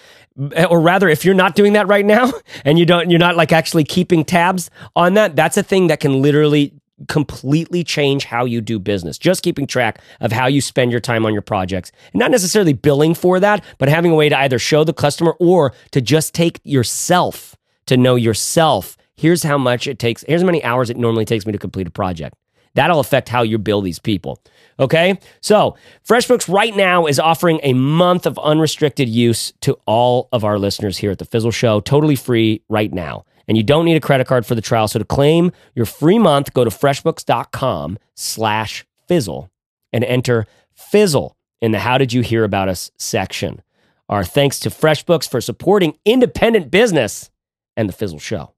[0.53, 2.31] eh, or rather if you're not doing that right now
[2.65, 5.99] and you don't you're not like actually keeping tabs on that, that's a thing that
[5.99, 6.73] can literally
[7.07, 9.17] completely change how you do business.
[9.17, 11.91] Just keeping track of how you spend your time on your projects.
[12.13, 15.73] Not necessarily billing for that, but having a way to either show the customer or
[15.91, 17.55] to just take yourself
[17.87, 18.97] to know yourself.
[19.15, 20.23] Here's how much it takes.
[20.27, 22.35] Here's how many hours it normally takes me to complete a project.
[22.75, 24.41] That'll affect how you bill these people.
[24.79, 25.17] Okay?
[25.39, 30.59] So, FreshBooks right now is offering a month of unrestricted use to all of our
[30.59, 33.25] listeners here at the Fizzle Show, totally free right now.
[33.47, 34.87] And you don't need a credit card for the trial.
[34.87, 39.49] So to claim your free month, go to freshbooks.com slash fizzle
[39.93, 43.61] and enter fizzle in the How Did You Hear About Us section.
[44.09, 47.29] Our thanks to FreshBooks for supporting independent business
[47.77, 48.51] and the Fizzle Show.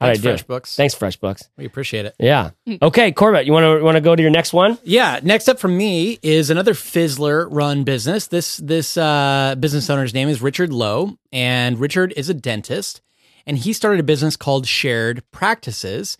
[0.00, 0.44] How Thanks, did I do?
[0.44, 0.76] FreshBooks.
[0.76, 1.48] Thanks, FreshBooks.
[1.56, 2.14] We appreciate it.
[2.18, 2.50] Yeah.
[2.82, 4.76] Okay, Corbett, you want to want to go to your next one?
[4.84, 5.20] Yeah.
[5.22, 8.26] Next up for me is another Fizzler run business.
[8.26, 13.00] This this uh, business owner's name is Richard Lowe, and Richard is a dentist,
[13.46, 16.18] and he started a business called Shared Practices.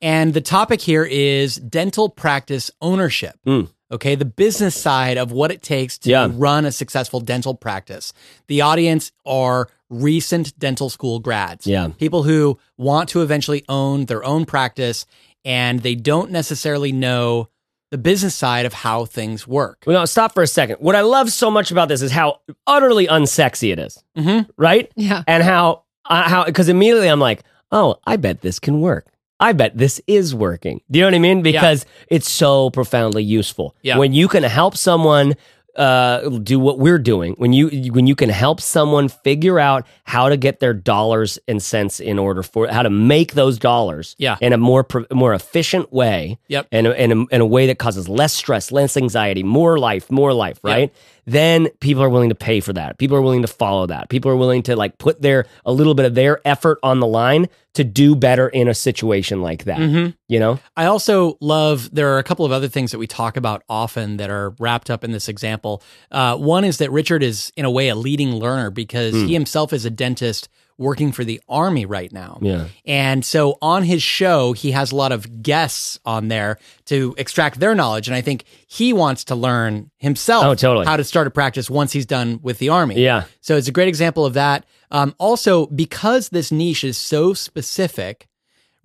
[0.00, 3.36] And the topic here is dental practice ownership.
[3.46, 3.68] Mm.
[3.92, 6.28] Okay, the business side of what it takes to Yeah.
[6.32, 8.12] run a successful dental practice.
[8.48, 11.66] The audience are recent dental school grads.
[11.66, 11.88] Yeah.
[11.98, 15.06] People who want to eventually own their own practice
[15.44, 17.48] and they don't necessarily know
[17.90, 19.84] the business side of how things work.
[19.86, 20.76] Well, no, stop for a second.
[20.80, 24.48] What I love so much about this is how utterly unsexy it is, Mhm.
[24.56, 24.90] right?
[24.96, 25.22] Yeah.
[25.26, 29.06] And how uh, how because immediately I'm like, oh, I bet this can work.
[29.38, 30.80] I bet this is working.
[30.90, 31.42] Do you know what I mean?
[31.42, 33.76] Because it's so profoundly useful.
[33.82, 33.98] Yeah.
[33.98, 35.34] When you can help someone
[35.76, 40.28] uh, do what we're doing, when you when you can help someone figure out how
[40.28, 44.36] to get their dollars and cents in order for how to make those dollars Yeah.
[44.40, 46.66] in a more more efficient way, Yep.
[46.72, 50.10] in a, in, a, in a way that causes less stress, less anxiety, more life,
[50.10, 50.92] more life, right?
[51.24, 52.98] Then people are willing to pay for that.
[52.98, 54.08] People are willing to follow that.
[54.08, 57.06] People are willing to like put their a little bit of their effort on the
[57.06, 59.78] line to do better in a situation like that.
[59.78, 60.14] Mhm.
[60.28, 60.58] You know?
[60.76, 64.16] I also love, there are a couple of other things that we talk about often
[64.18, 65.82] that are wrapped up in this example.
[66.10, 69.72] Uh, one is that Richard is, in a way, a leading learner because he himself
[69.72, 72.38] is a dentist working for the Army right now.
[72.42, 72.66] Yeah.
[72.84, 77.60] And so on his show, he has a lot of guests on there to extract
[77.60, 78.08] their knowledge.
[78.08, 80.86] And I think he wants to learn himself Oh, totally.
[80.86, 82.96] how to start a practice once he's done with the Army.
[83.00, 83.24] Yeah.
[83.40, 84.64] So it's a great example of that.
[84.90, 88.26] Um, also, because this niche is so specific,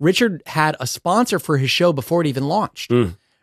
[0.00, 2.92] Richard had a sponsor for his show before it even launched.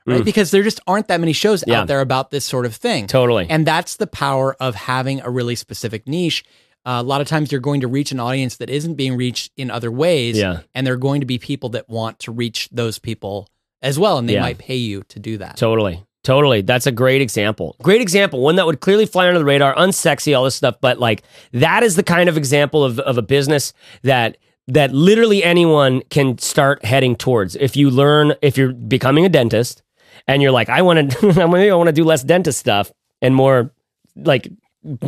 [0.08, 0.24] Right?
[0.24, 1.68] Because there just aren't that many shows Mm.
[1.72, 1.82] Yeah.
[1.82, 3.08] out there about this sort of thing.
[3.08, 3.48] Totally.
[3.50, 6.44] And that's the power of having a really specific niche.
[6.86, 9.52] Uh, a lot of times you're going to reach an audience that isn't being reached
[9.58, 10.38] in other ways.
[10.38, 10.60] Yeah.
[10.74, 13.50] And there are going to be people that want to reach those people
[13.82, 14.18] as well.
[14.18, 14.42] And they Yeah.
[14.42, 15.58] might pay you to do that.
[15.58, 16.04] Totally.
[16.24, 16.62] Totally.
[16.62, 17.76] That's a great example.
[17.84, 18.40] Great example.
[18.42, 20.76] One that would clearly fly under the radar, unsexy, all this stuff.
[20.82, 21.24] But like
[21.54, 23.74] that is the kind of example of, of a business
[24.04, 27.56] that that literally anyone can start heading towards.
[27.56, 29.84] If you learn, if you're becoming a dentist
[30.28, 33.72] and you're like, I want to, I want to do less dentist stuff and more
[34.16, 34.48] like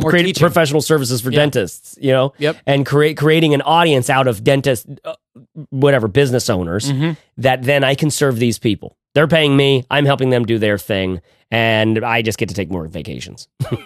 [0.00, 0.40] Create teaching.
[0.40, 1.40] professional services for Yeah.
[1.40, 2.32] dentists, you know?
[2.38, 2.56] Yep.
[2.66, 5.14] And create creating an audience out of dentist, uh,
[5.70, 7.16] whatever business owners Mhm.
[7.36, 8.96] that then I can serve these people.
[9.14, 9.84] They're paying me.
[9.90, 11.20] I'm helping them do their thing,
[11.50, 13.48] and I just get to take more vacations.
[13.70, 13.76] do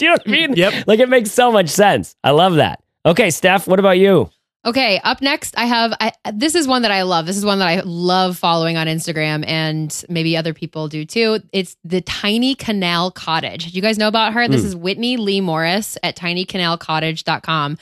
[0.00, 0.54] you know what I mean?
[0.54, 0.84] Yep.
[0.86, 2.16] Like it makes so much sense.
[2.24, 2.80] I love that.
[3.04, 4.30] Okay, Steph, what about you?
[4.64, 7.26] Okay, up next, I have I, this is one that I love.
[7.26, 11.40] This is one that I love following on Instagram, and maybe other people do too.
[11.52, 13.72] It's the Tiny Canal Cottage.
[13.72, 14.46] Do you guys know about her?
[14.46, 17.78] This is Whitney Leigh Morris at tinycanalcottage.com.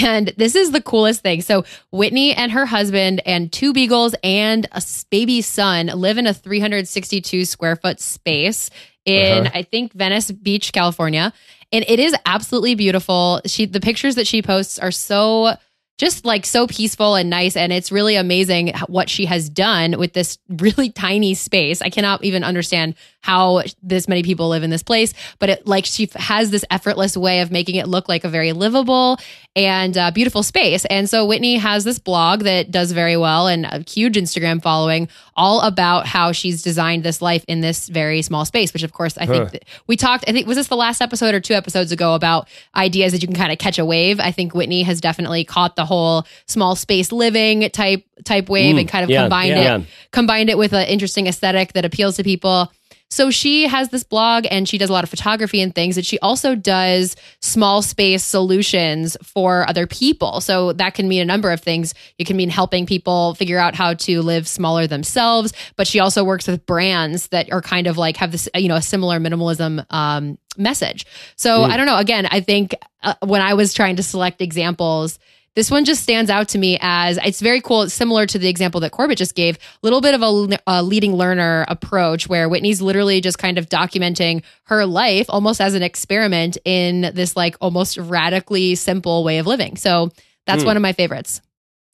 [0.00, 1.42] And this is the coolest thing.
[1.42, 6.32] So, Whitney and her husband and two beagles and a baby son live in a
[6.32, 8.70] 362 square foot space
[9.04, 9.58] in, Uh-huh.
[9.58, 11.32] I think, Venice Beach, California.
[11.72, 13.40] And it is absolutely beautiful.
[13.46, 15.56] She, the pictures that she posts are so
[15.98, 17.56] just like so peaceful and nice.
[17.56, 21.80] And it's really amazing what she has done with this really tiny space.
[21.82, 25.86] I cannot even understand how this many people live in this place, but it like
[25.86, 29.16] she has this effortless way of making it look like a very livable
[29.54, 30.84] and uh, beautiful space.
[30.86, 35.08] And so Whitney has this blog that does very well and a huge Instagram following,
[35.36, 38.72] all about how she's designed this life in this very small space.
[38.72, 39.46] Which, of course, I Huh.
[39.46, 40.24] think we talked.
[40.26, 43.28] I think was this the last episode or two episodes ago about ideas that you
[43.28, 44.18] can kind of catch a wave.
[44.18, 48.80] I think Whitney has definitely caught the whole small space living type type wave Mm,
[48.80, 49.78] and kind of yeah, combined yeah.
[49.78, 52.70] it combined it with an interesting aesthetic that appeals to people.
[53.10, 55.98] So she has this blog and she does a lot of photography and things.
[55.98, 60.40] And she also does small space solutions for other people.
[60.40, 61.92] So that can mean a number of things.
[62.16, 65.52] It can mean helping people figure out how to live smaller themselves.
[65.76, 68.76] But she also works with brands that are kind of like have this, you know,
[68.76, 71.04] a similar minimalism um, message.
[71.36, 71.98] So I don't know.
[71.98, 75.18] Again, I think uh, when I was trying to select examples,
[75.54, 77.82] this one just stands out to me as it's very cool.
[77.82, 80.82] It's similar to the example that Corbett just gave, a little bit of a, a
[80.82, 85.82] leading learner approach where Whitney's literally just kind of documenting her life almost as an
[85.82, 89.76] experiment in this like almost radically simple way of living.
[89.76, 90.10] So
[90.46, 90.68] that's Hmm.
[90.68, 91.40] one of my favorites.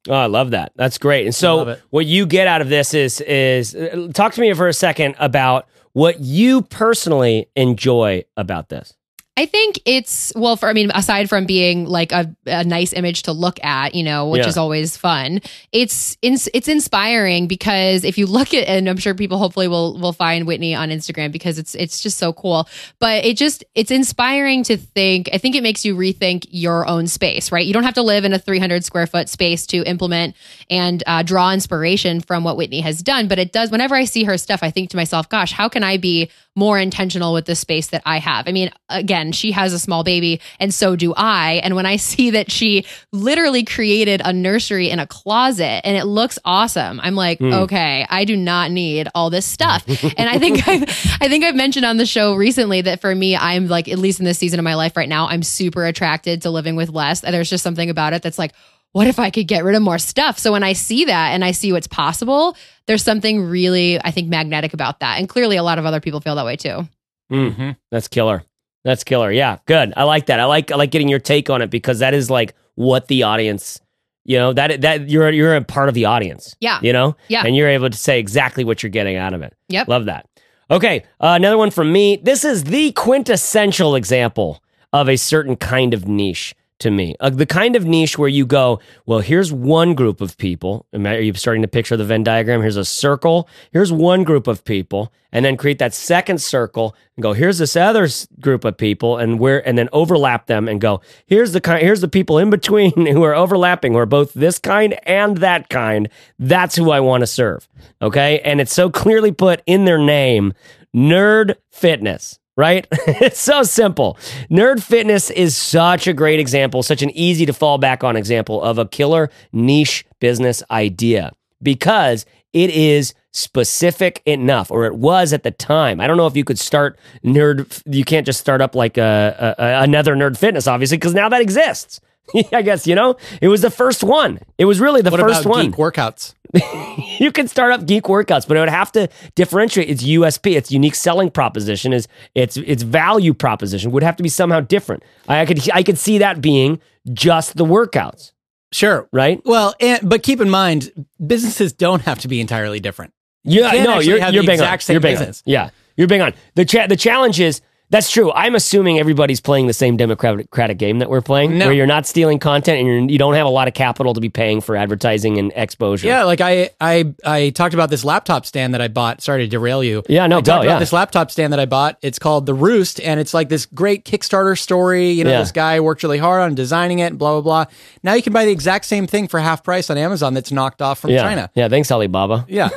[0.09, 0.73] Oh, I love that.
[0.77, 1.27] That's great.
[1.27, 4.69] And so, what you get out of this is is uh, talk to me for
[4.69, 8.95] a second about what you personally enjoy about this.
[9.39, 13.23] I think it's well for I mean aside from being like a, a nice image
[13.23, 14.49] to look at, you know, which Yeah.
[14.49, 15.41] is always fun.
[15.71, 20.13] It's it's inspiring because if you look at and I'm sure people hopefully will will
[20.13, 22.69] find Whitney on Instagram because it's it's just so cool.
[22.99, 25.29] But it just it's inspiring to think.
[25.33, 27.65] I think it makes you rethink your own space, right?
[27.65, 30.35] You don't have to live in a 300 square foot space to implement
[30.69, 33.29] and uh, draw inspiration from what Whitney has done.
[33.29, 33.71] But it does.
[33.71, 36.77] Whenever I see her stuff, I think to myself, "Gosh, how can I be more
[36.81, 40.41] intentional with the space that I have?" I mean, again, she has a small baby,
[40.61, 41.61] and so do I.
[41.63, 46.05] And when I see that she literally created a nursery in a closet and it
[46.05, 49.85] looks awesome, I'm like, okay, I do not need all this stuff.
[50.17, 50.83] and I think I've,
[51.21, 54.19] I think I've mentioned on the show recently that for me, I'm like, at least
[54.19, 57.25] in this season of my life right now, I'm super attracted to living with less.
[57.25, 58.53] And there's just something about it that's like,
[58.93, 60.39] what if I could get rid of more stuff?
[60.39, 62.57] So when I see that and I see what's possible,
[62.87, 65.19] there's something really, I think, magnetic about that.
[65.19, 66.89] And clearly, a lot of other people feel that way too.
[67.31, 68.43] Mm, That's killer.
[68.89, 69.31] That's killer.
[69.31, 69.93] Yeah, good.
[69.99, 70.41] I like that.
[70.41, 73.23] I like I like getting your take on it because that is like what the
[73.25, 73.79] audience,
[74.25, 76.57] you know, that that you're you're a part of the audience.
[76.59, 76.81] Yeah.
[76.83, 77.15] You know?
[77.29, 77.45] Yeah.
[77.45, 79.55] And you're able to say exactly what you're getting out of it.
[79.69, 79.89] Yep.
[79.89, 80.27] Love that.
[80.71, 82.17] Okay, uh, another one from me.
[82.17, 84.63] This is the quintessential example
[84.95, 87.17] of a certain kind of niche to me.
[87.21, 90.87] Uh, the kind of niche where you go, well, here's one group of people.
[90.95, 92.61] Are you starting to picture the Venn diagram?
[92.61, 93.49] Here's a circle.
[93.73, 97.77] Here's one group of people, and then create that second circle and go, here's this
[97.77, 98.09] other
[98.41, 102.01] group of people, and where, and then overlap them and go, here's the kind, here's
[102.01, 106.09] the people in between who are overlapping, who are both this kind and that kind.
[106.39, 107.69] That's who I want to serve.
[108.01, 110.55] Okay, and it's so clearly put in their name,
[110.95, 112.87] nerd fitness right?
[112.93, 114.19] it's so simple.
[114.51, 118.61] Nerd fitness is such a great example, such an easy to fall back on example
[118.63, 121.33] of a killer niche business idea
[121.63, 126.01] because it is specific enough, or it was at the time.
[126.01, 129.55] I don't know if you could start nerd, you can't just start up like a,
[129.57, 132.01] a, another nerd fitness, obviously, because now that exists.
[132.53, 134.41] I guess, you know, it was the first one.
[134.59, 136.35] It was really the What first about one geek workouts?
[137.19, 140.71] you can start up geek workouts, but it would have to differentiate its USP, its
[140.71, 145.03] unique selling proposition, is its its value proposition would have to be somehow different.
[145.29, 146.81] I, I could I could see that being
[147.13, 148.33] just the workouts,
[148.73, 149.09] Sure.
[149.13, 149.41] right?
[149.45, 150.91] Well, and, but keep in mind,
[151.25, 153.13] businesses don't have to be entirely different.
[153.45, 154.81] Yeah, can't no, you're have you're the bang on.
[154.81, 155.33] same You're bang on.
[155.47, 156.35] Yeah, You're bang on.
[156.55, 158.31] The cha- the challenge is that's true.
[158.33, 161.67] I'm assuming everybody's playing the same democratic game that we're playing, No.
[161.67, 164.21] where you're not stealing content and you're, you don't have a lot of capital to
[164.21, 166.07] be paying for advertising and exposure.
[166.07, 169.23] Yeah, like I I I talked about this laptop stand that I bought.
[169.23, 170.03] Sorry to derail you.
[170.09, 170.79] Yeah, no, I go, about yeah.
[170.79, 171.99] this laptop stand that I bought.
[172.03, 175.11] It's called the Roost, and it's like this great Kickstarter story.
[175.11, 175.41] You know, Yeah.
[175.41, 177.73] this guy worked really hard on designing it, and blah blah blah.
[178.03, 180.35] Now you can buy the exact same thing for half price on Amazon.
[180.35, 181.51] That's knocked off from yeah, China.
[181.55, 181.69] yeah.
[181.69, 182.45] Thanks, Alibaba.
[182.49, 182.69] Yeah,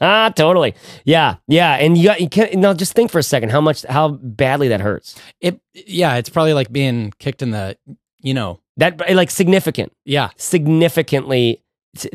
[0.00, 0.74] ah, totally.
[1.04, 1.74] Yeah, yeah.
[1.74, 4.68] And you got you can't now just think for a second how much how badly
[4.68, 5.20] that hurts.
[5.40, 5.60] it.
[5.74, 7.76] Yeah, it's probably like being kicked in the.
[8.20, 8.60] You know.
[8.78, 11.62] That like significant, Yeah, significantly.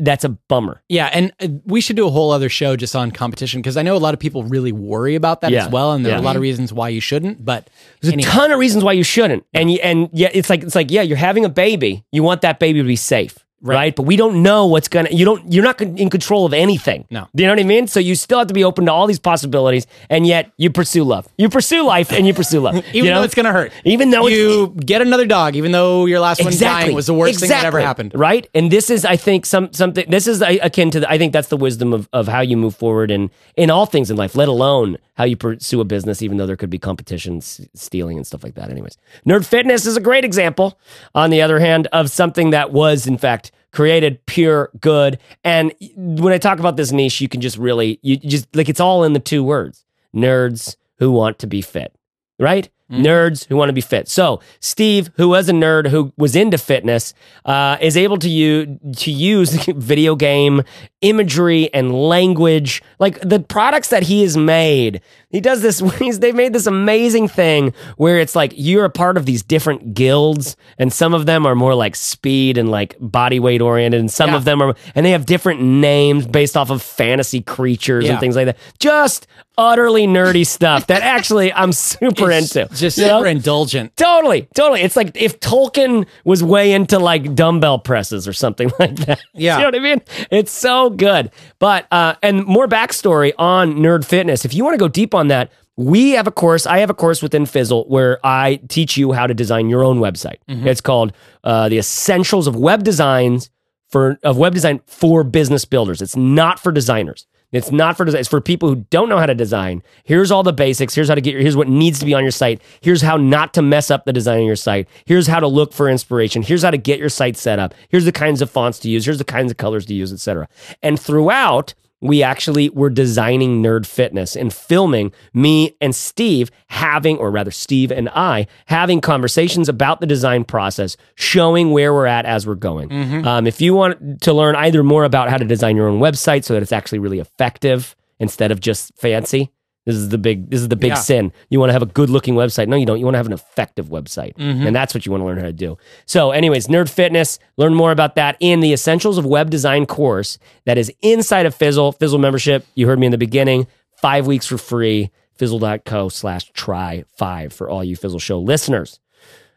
[0.00, 0.82] That's a bummer.
[0.88, 3.82] yeah, and uh, we should do a whole other show just on competition because I
[3.82, 5.66] know a lot of people really worry about that Yeah.
[5.66, 7.44] as well, and there are a lot of reasons why you shouldn't.
[7.44, 10.64] But There's a ton of reasons why you shouldn't, and you, and yeah, it's like
[10.64, 12.04] it's like yeah, you're having a baby.
[12.10, 13.74] You want that baby to be safe, right?
[13.74, 13.96] Right.
[13.96, 15.10] But we don't know what's gonna.
[15.10, 15.52] You don't.
[15.52, 17.06] You're not in control of anything.
[17.10, 17.28] No.
[17.34, 17.86] Do you know what I mean?
[17.86, 21.04] So you still have to be open to all these possibilities, and yet you pursue
[21.04, 21.28] love.
[21.36, 22.76] You pursue life, and you pursue love.
[22.92, 23.18] even you know?
[23.18, 26.42] though it's gonna hurt, even though it's, you get another dog, even though your last
[26.42, 28.12] one dying was the worst thing that ever happened.
[28.14, 28.48] Right?
[28.54, 30.08] And this is, I think, some something.
[30.08, 31.00] This is akin to.
[31.00, 33.86] The, I think that's the wisdom of, of how you move forward in in all
[33.86, 36.78] things in life, let alone how you pursue a business, even though there could be
[36.78, 38.70] competitions, stealing, and stuff like that.
[38.70, 38.96] Anyways,
[39.26, 40.78] nerd fitness is a great example.
[41.14, 43.47] On the other hand, of something that was in fact
[43.78, 45.20] created pure good.
[45.44, 48.80] And when I talk about this niche, you can just really, you just like it's
[48.80, 51.94] all in the two words: nerds who want to be fit
[52.38, 52.68] right?
[52.90, 54.08] Nerds who want to be fit.
[54.08, 57.12] So Steve, who was a nerd who was into fitness,
[57.44, 58.66] uh, is able to use
[58.96, 60.62] to use video game
[61.02, 65.00] imagery and language, like the products that he has made.
[65.30, 65.80] He does this.
[65.98, 69.92] He's, they made this amazing thing where it's like you're a part of these different
[69.94, 74.10] guilds, and some of them are more like speed and like body weight oriented, and
[74.10, 74.36] some Yeah.
[74.36, 78.34] of them are, and they have different names based off of fantasy creatures and things
[78.34, 78.56] like that.
[78.78, 79.26] Just
[79.58, 82.74] utterly nerdy stuff that actually I'm super It's into.
[82.74, 83.18] Just You know?
[83.18, 83.94] super indulgent.
[83.96, 84.80] Totally, totally.
[84.82, 89.20] It's like if Tolkien was way into like dumbbell presses or something like that.
[89.34, 89.56] Yeah.
[89.56, 90.00] you know what I mean?
[90.30, 91.30] It's so good.
[91.58, 94.44] But uh, and more backstory on nerd fitness.
[94.44, 96.66] If you want to go deep on that, we have a course.
[96.66, 99.98] I have a course within Fizzle where I teach you how to design your own
[99.98, 100.38] website.
[100.48, 101.12] It's called
[101.44, 103.50] uh, the Essentials of Web Designs
[103.88, 106.00] for of Web Design for Business Builders.
[106.02, 107.26] It's not for designers.
[107.50, 108.20] It's not for design.
[108.20, 109.82] It's for people who don't know how to design.
[110.04, 110.94] Here's all the basics.
[110.94, 112.60] Here's how to get your, here's what needs to be on your site.
[112.82, 114.86] Here's how not to mess up the design of your site.
[115.06, 116.42] Here's how to look for inspiration.
[116.42, 117.74] Here's how to get your site set up.
[117.88, 119.04] Here's the kinds of fonts to use.
[119.06, 120.46] Here's the kinds of colors to use, etc.
[120.82, 127.30] And throughout, we actually were designing nerd fitness and filming me and Steve having, or
[127.30, 132.46] rather, Steve and I having conversations about the design process, showing where we're at as
[132.46, 132.90] we're going.
[133.26, 136.44] Um, if you want to learn either more about how to design your own website
[136.44, 139.50] so that it's actually really effective instead of just fancy.
[139.88, 140.50] This is the big.
[140.50, 140.94] This is the big Yeah.
[140.96, 141.32] sin.
[141.48, 142.68] You want to have a good-looking website.
[142.68, 142.98] No, you don't.
[142.98, 145.46] You want to have an effective website, and that's what you want to learn how
[145.46, 145.78] to do.
[146.04, 147.38] So, anyways, Nerd Fitness.
[147.56, 151.54] Learn more about that in the Essentials of Web Design course that is inside of
[151.54, 151.92] Fizzle.
[151.92, 152.66] Fizzle membership.
[152.74, 153.66] You heard me in the beginning.
[153.96, 155.10] Five weeks for free.
[155.36, 159.00] Fizzle.co slash try five for all you Fizzle Show listeners.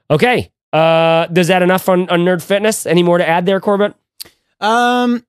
[0.09, 0.49] Okay.
[0.71, 2.85] Uh, does that enough on, on Nerd Fitness?
[2.85, 3.95] Any more to add there, Corbett?
[4.61, 5.25] Um,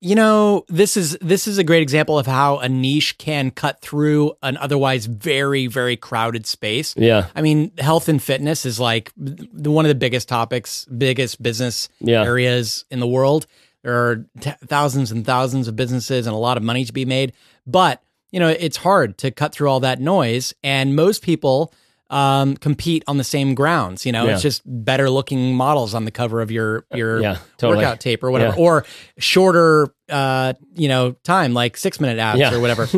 [0.00, 3.80] you know, this is this is a great example of how a niche can cut
[3.80, 6.94] through an otherwise very very crowded space.
[6.96, 7.26] Yeah.
[7.34, 11.88] I mean, health and fitness is like the, one of the biggest topics, biggest business
[12.00, 12.22] Yeah.
[12.22, 13.46] areas in the world.
[13.82, 17.04] There are t- thousands and thousands of businesses and a lot of money to be
[17.04, 17.32] made,
[17.66, 20.54] but you know, it's hard to cut through all that noise.
[20.62, 21.72] And most people
[22.10, 24.06] um, compete on the same grounds.
[24.06, 24.32] You know, Yeah.
[24.34, 27.84] it's just better looking models on the cover of your your Yeah, totally.
[27.84, 28.62] workout tape or whatever, Yeah.
[28.64, 28.84] or
[29.18, 32.88] shorter, uh, you know, time like six minute abs or whatever.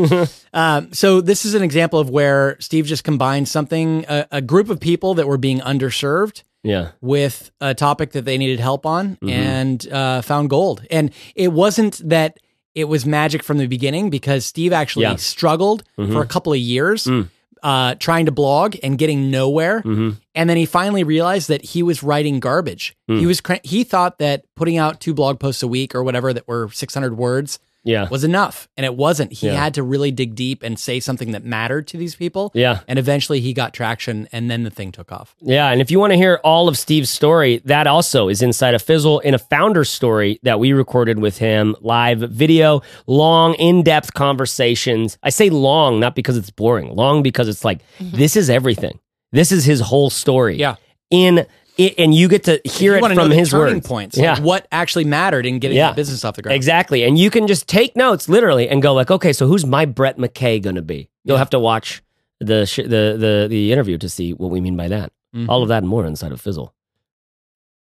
[0.53, 4.71] um, so this is an example of where Steve just combined something, a, a group
[4.71, 6.91] of people that were being underserved Yeah.
[7.01, 9.29] with a topic that they needed help on Mm-hmm.
[9.29, 10.87] and uh, found gold.
[10.91, 12.39] And it wasn't that
[12.77, 15.11] it was magic from the beginning because Steve actually Yeah.
[15.11, 15.19] Mm-hmm.
[15.19, 17.05] struggled for a couple of years.
[17.05, 17.29] Mm.
[17.63, 20.11] Uh, trying to blog and getting nowhere, Mm-hmm.
[20.35, 22.97] and then he finally realized that he was writing garbage.
[23.11, 23.19] Mm.
[23.21, 26.33] He was cra- he thought that putting out two blog posts a week or whatever
[26.33, 28.09] that were 600 words Yeah.
[28.11, 29.33] was enough, and it wasn't.
[29.33, 29.55] He Yeah.
[29.55, 32.51] had to really dig deep and say something that mattered to these people.
[32.55, 32.81] Yeah.
[32.89, 35.35] and eventually he got traction, and then the thing took off.
[35.41, 38.75] Yeah, and if you want to hear all of Steve's story, that also is inside
[38.75, 44.15] of Fizzle in a founder story that we recorded with him, live video, long, in-depth
[44.15, 45.19] conversations.
[45.23, 48.17] I say long not because it's boring, long because it's like mm-hmm.
[48.17, 48.99] this is everything.
[49.33, 50.57] This is his whole story.
[50.57, 50.77] Yeah.
[51.11, 51.47] In
[51.77, 53.87] it, and you get to hear it from his words.
[53.87, 54.35] points, Yeah.
[54.35, 55.91] like what actually mattered in getting Yeah.
[55.91, 56.57] the business off the ground.
[56.57, 57.03] Exactly.
[57.05, 60.19] And you can just take notes literally and go like, okay, so who's my Brett
[60.19, 61.09] McKay going to be?
[61.25, 61.39] You'll Yeah.
[61.39, 62.03] have to watch
[62.41, 65.13] the sh- the the the interview to see what we mean by that.
[65.37, 65.49] Mhm.
[65.49, 66.73] All of that and more inside of Fizzle.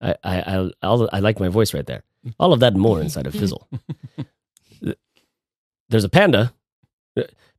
[0.01, 2.03] I I I, I'll, I like my voice right there.
[2.39, 3.68] All of that and more inside of Fizzle.
[5.89, 6.53] There's a panda.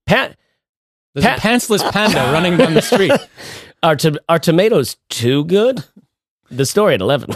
[0.06, 0.36] Pan-
[1.14, 3.12] There's a pantsless panda running down the street.
[3.84, 5.84] are to- are tomatoes too good?
[6.50, 7.30] The story at eleven.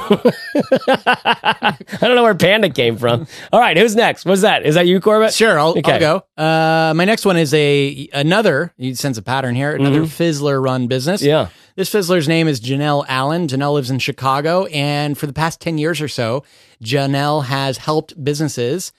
[0.87, 3.27] I don't know where panda came from.
[3.51, 4.25] All right, who's next?
[4.25, 4.65] What's that?
[4.65, 5.33] Is that you, Corbett?
[5.33, 5.93] Sure, I'll, Okay.
[5.93, 6.41] I'll go.
[6.41, 8.73] Uh, my next one is a another.
[8.77, 9.75] You sense a pattern here.
[9.75, 11.21] Another Fizzler run business.
[11.21, 11.49] Yeah.
[11.75, 13.47] This Fizzler's name is Janelle Allen.
[13.47, 16.43] Janelle lives in Chicago, and for the past ten years or so,
[16.83, 18.91] Janelle has helped businesses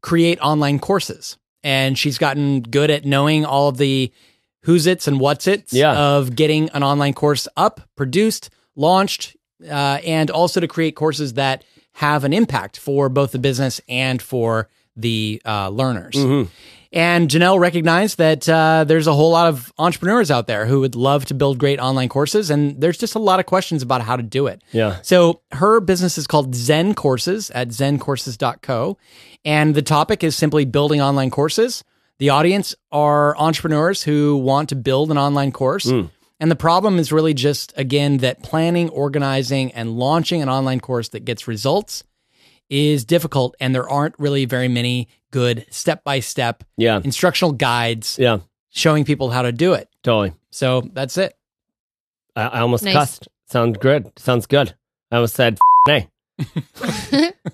[0.00, 4.12] create online courses, and she's gotten good at knowing all of the
[4.64, 5.92] who's its and what's its Yeah.
[5.92, 11.64] of getting an online course up, produced, launched, uh, and also to create courses that
[11.94, 16.14] have an impact for both the business and for the uh, learners.
[16.94, 20.94] And Janelle recognized that uh, there's a whole lot of entrepreneurs out there who would
[20.94, 24.14] love to build great online courses, and there's just a lot of questions about how
[24.16, 24.62] to do it.
[24.72, 24.98] Yeah.
[25.00, 28.98] So her business is called Zen Courses at zencourses.co.
[29.44, 31.82] And the topic is simply building online courses.
[32.18, 35.90] The audience are entrepreneurs who want to build an online course.
[36.42, 41.08] And the problem is really just, again, that planning, organizing, and launching an online course
[41.10, 42.02] that gets results
[42.68, 43.54] is difficult.
[43.60, 48.38] And there aren't really very many good step by step instructional guides Yeah.
[48.70, 49.88] showing people how to do it.
[50.02, 50.32] Totally.
[50.50, 51.32] So that's it.
[52.34, 52.94] I, I almost Nice.
[52.94, 53.28] cussed.
[53.46, 54.10] Sounds good.
[54.18, 54.74] Sounds good.
[55.12, 56.08] I almost said nay.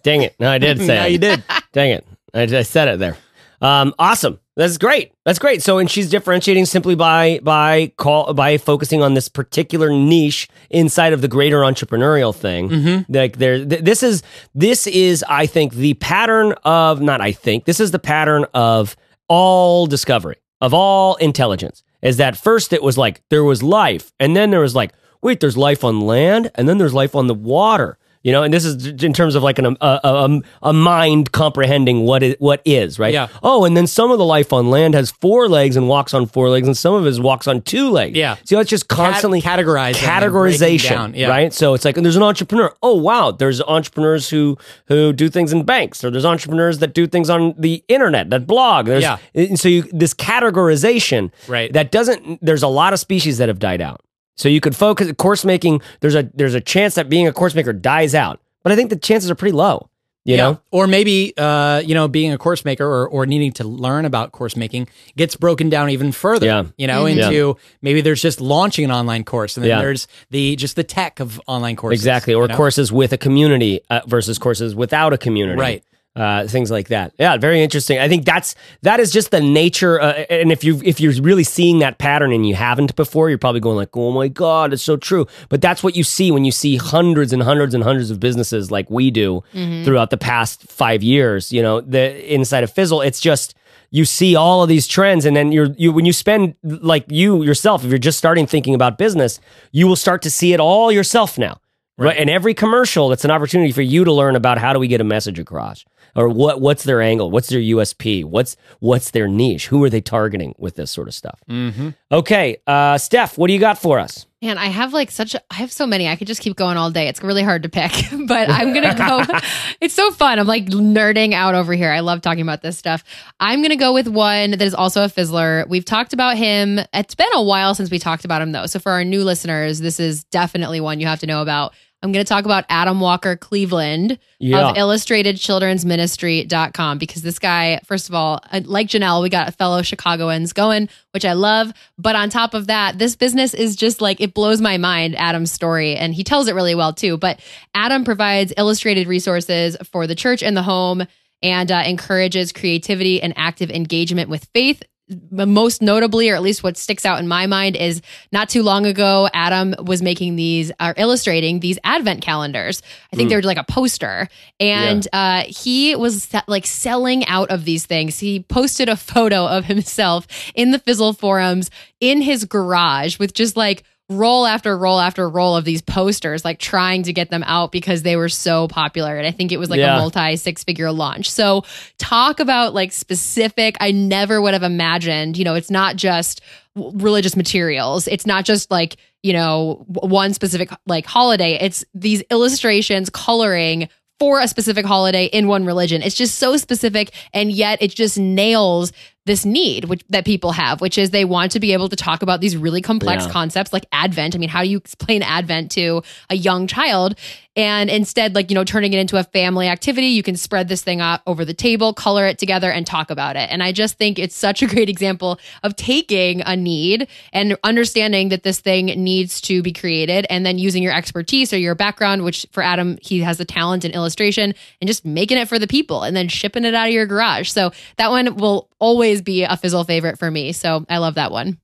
[0.02, 0.34] Dang it.
[0.40, 1.12] No, I did say Yeah, it.
[1.12, 1.44] you did.
[1.72, 2.06] Dang it.
[2.32, 3.16] I, I said it there.
[3.60, 4.38] Um, awesome.
[4.56, 5.12] That's great.
[5.24, 5.62] That's great.
[5.62, 11.12] So, and she's differentiating simply by by call by focusing on this particular niche inside
[11.12, 12.68] of the greater entrepreneurial thing.
[12.68, 13.12] Mm-hmm.
[13.12, 14.22] Like there, th- this is
[14.54, 18.96] this is I think the pattern of not I think this is the pattern of
[19.28, 21.82] all discovery of all intelligence.
[22.02, 24.92] Is that first it was like there was life, and then there was like
[25.22, 27.97] wait, there's life on land, and then there's life on the water.
[28.22, 30.72] You know, and this is in terms of like an, um, a, a, um, a
[30.72, 33.12] mind comprehending what is, what is, right?
[33.12, 33.28] Yeah.
[33.42, 36.26] Oh, and then some of the life on land has four legs and walks on
[36.26, 38.16] four legs, and some of it walks on two legs.
[38.16, 38.36] Yeah.
[38.44, 41.28] So it's just constantly categorizing categorization, yeah.
[41.28, 41.52] right?
[41.52, 42.74] So it's like there's an entrepreneur.
[42.82, 47.06] Oh wow, there's entrepreneurs who who do things in banks, or there's entrepreneurs that do
[47.06, 48.86] things on the internet, that blog.
[48.86, 49.18] There's, Yeah.
[49.34, 51.72] And so you, this categorization, Right.
[51.72, 52.44] That doesn't.
[52.44, 54.00] There's a lot of species that have died out.
[54.38, 55.82] So you could focus course making.
[56.00, 58.88] There's a there's a chance that being a course maker dies out, but I think
[58.88, 59.90] the chances are pretty low.
[60.24, 63.64] You know, or maybe uh, you know, being a course maker or, or needing to
[63.64, 66.44] learn about course making gets broken down even further.
[66.44, 66.64] Yeah.
[66.76, 67.12] You know, Mhm.
[67.22, 69.78] into maybe there's just launching an online course, and then Yeah.
[69.80, 72.00] there's the just the tech of online courses.
[72.02, 72.34] exactly.
[72.34, 72.56] Or you know?
[72.56, 75.58] courses with a community uh, versus courses without a community.
[75.58, 75.82] Right.
[76.16, 77.12] Uh, things like that.
[77.18, 77.98] Yeah, very interesting.
[77.98, 80.00] I think that's that is just the nature.
[80.00, 83.38] Uh, and if you if you're really seeing that pattern and you haven't before, you're
[83.38, 86.44] probably going like, "Oh my god, it's so true." But that's what you see when
[86.44, 89.42] you see hundreds and hundreds and hundreds of businesses like we do
[89.84, 91.52] throughout the past five years.
[91.52, 93.54] You know, the inside of Fizzle, it's just
[93.90, 97.42] you see all of these trends and then you're you when you spend like you
[97.42, 99.40] yourself if you're just starting thinking about business
[99.72, 101.58] you will start to see it all yourself now
[101.98, 104.88] right, and every commercial it's an opportunity for you to learn about how do we
[104.88, 105.84] get a message across
[106.16, 110.00] or what what's their angle what's their usp what's what's their niche who are they
[110.00, 111.90] targeting with this sort of stuff Mm-hmm.
[112.12, 115.42] okay uh steph what do you got for us Man, I have like such a,
[115.50, 116.06] I have so many.
[116.06, 117.08] I could just keep going all day.
[117.08, 117.90] It's really hard to pick,
[118.28, 119.38] but I'm going to go.
[119.80, 120.38] it's so fun.
[120.38, 121.90] I'm like nerding out over here.
[121.90, 123.02] I love talking about this stuff.
[123.40, 125.68] I'm going to go with one that is also a fizzler.
[125.68, 126.78] We've talked about him.
[126.94, 128.66] It's been a while since we talked about him though.
[128.66, 131.74] So for our new listeners, this is definitely one you have to know about.
[132.02, 134.68] I'm going to talk about Adam Walker Cleveland Yeah.
[134.68, 139.82] of illustratedchildrensministry.com because this guy, first of all, uh, like Janelle, we got a fellow
[139.82, 141.72] Chicagoans going, which I love.
[141.98, 145.52] But on top of that, this business is just like, it blows my mind, Adam's
[145.52, 145.96] story.
[145.96, 147.16] And he tells it really well too.
[147.16, 147.40] But
[147.74, 151.04] Adam provides illustrated resources for the church and the home
[151.42, 154.82] and uh, encourages creativity and active engagement with faith.
[155.30, 158.02] Most notably, or at least what sticks out in my mind, is
[158.32, 162.82] not too long ago, Adam was making these, or illustrating these advent calendars.
[163.12, 164.28] I think they were like a poster.
[164.60, 168.18] And uh, he was like selling out of these things.
[168.18, 173.56] He posted a photo of himself in the Fizzle forums in his garage with just
[173.56, 177.70] like roll after roll after roll of these posters, like trying to get them out
[177.72, 179.16] because they were so popular.
[179.18, 179.96] And I think it was like Yeah.
[179.96, 181.30] a multi six figure launch.
[181.30, 181.64] So
[181.98, 186.40] talk about like specific, I never would have imagined, you know, it's not just
[186.74, 188.08] w- religious materials.
[188.08, 191.58] It's not just like, you know, w- one specific like holiday.
[191.60, 193.88] It's these illustrations, coloring
[194.18, 196.02] for a specific holiday in one religion.
[196.02, 198.90] It's just so specific and yet it just nails
[199.26, 202.22] this need which that people have which is they want to be able to talk
[202.22, 203.30] about these really complex Yeah.
[203.32, 204.34] concepts like advent.
[204.34, 207.14] I mean how do you explain advent to a young child?
[207.54, 210.82] And instead like you know turning it into a family activity you can spread this
[210.82, 213.50] thing out over the table color it together and talk about it.
[213.50, 218.30] And i just think it's such a great example of taking a need and understanding
[218.30, 222.24] that this thing needs to be created and then using your expertise or your background
[222.24, 225.66] which for adam he has the talent in illustration and just making it for the
[225.66, 227.50] people and then shipping it out of your garage.
[227.50, 231.30] So that one will always be a fizzle favorite for me so i love that
[231.30, 231.58] one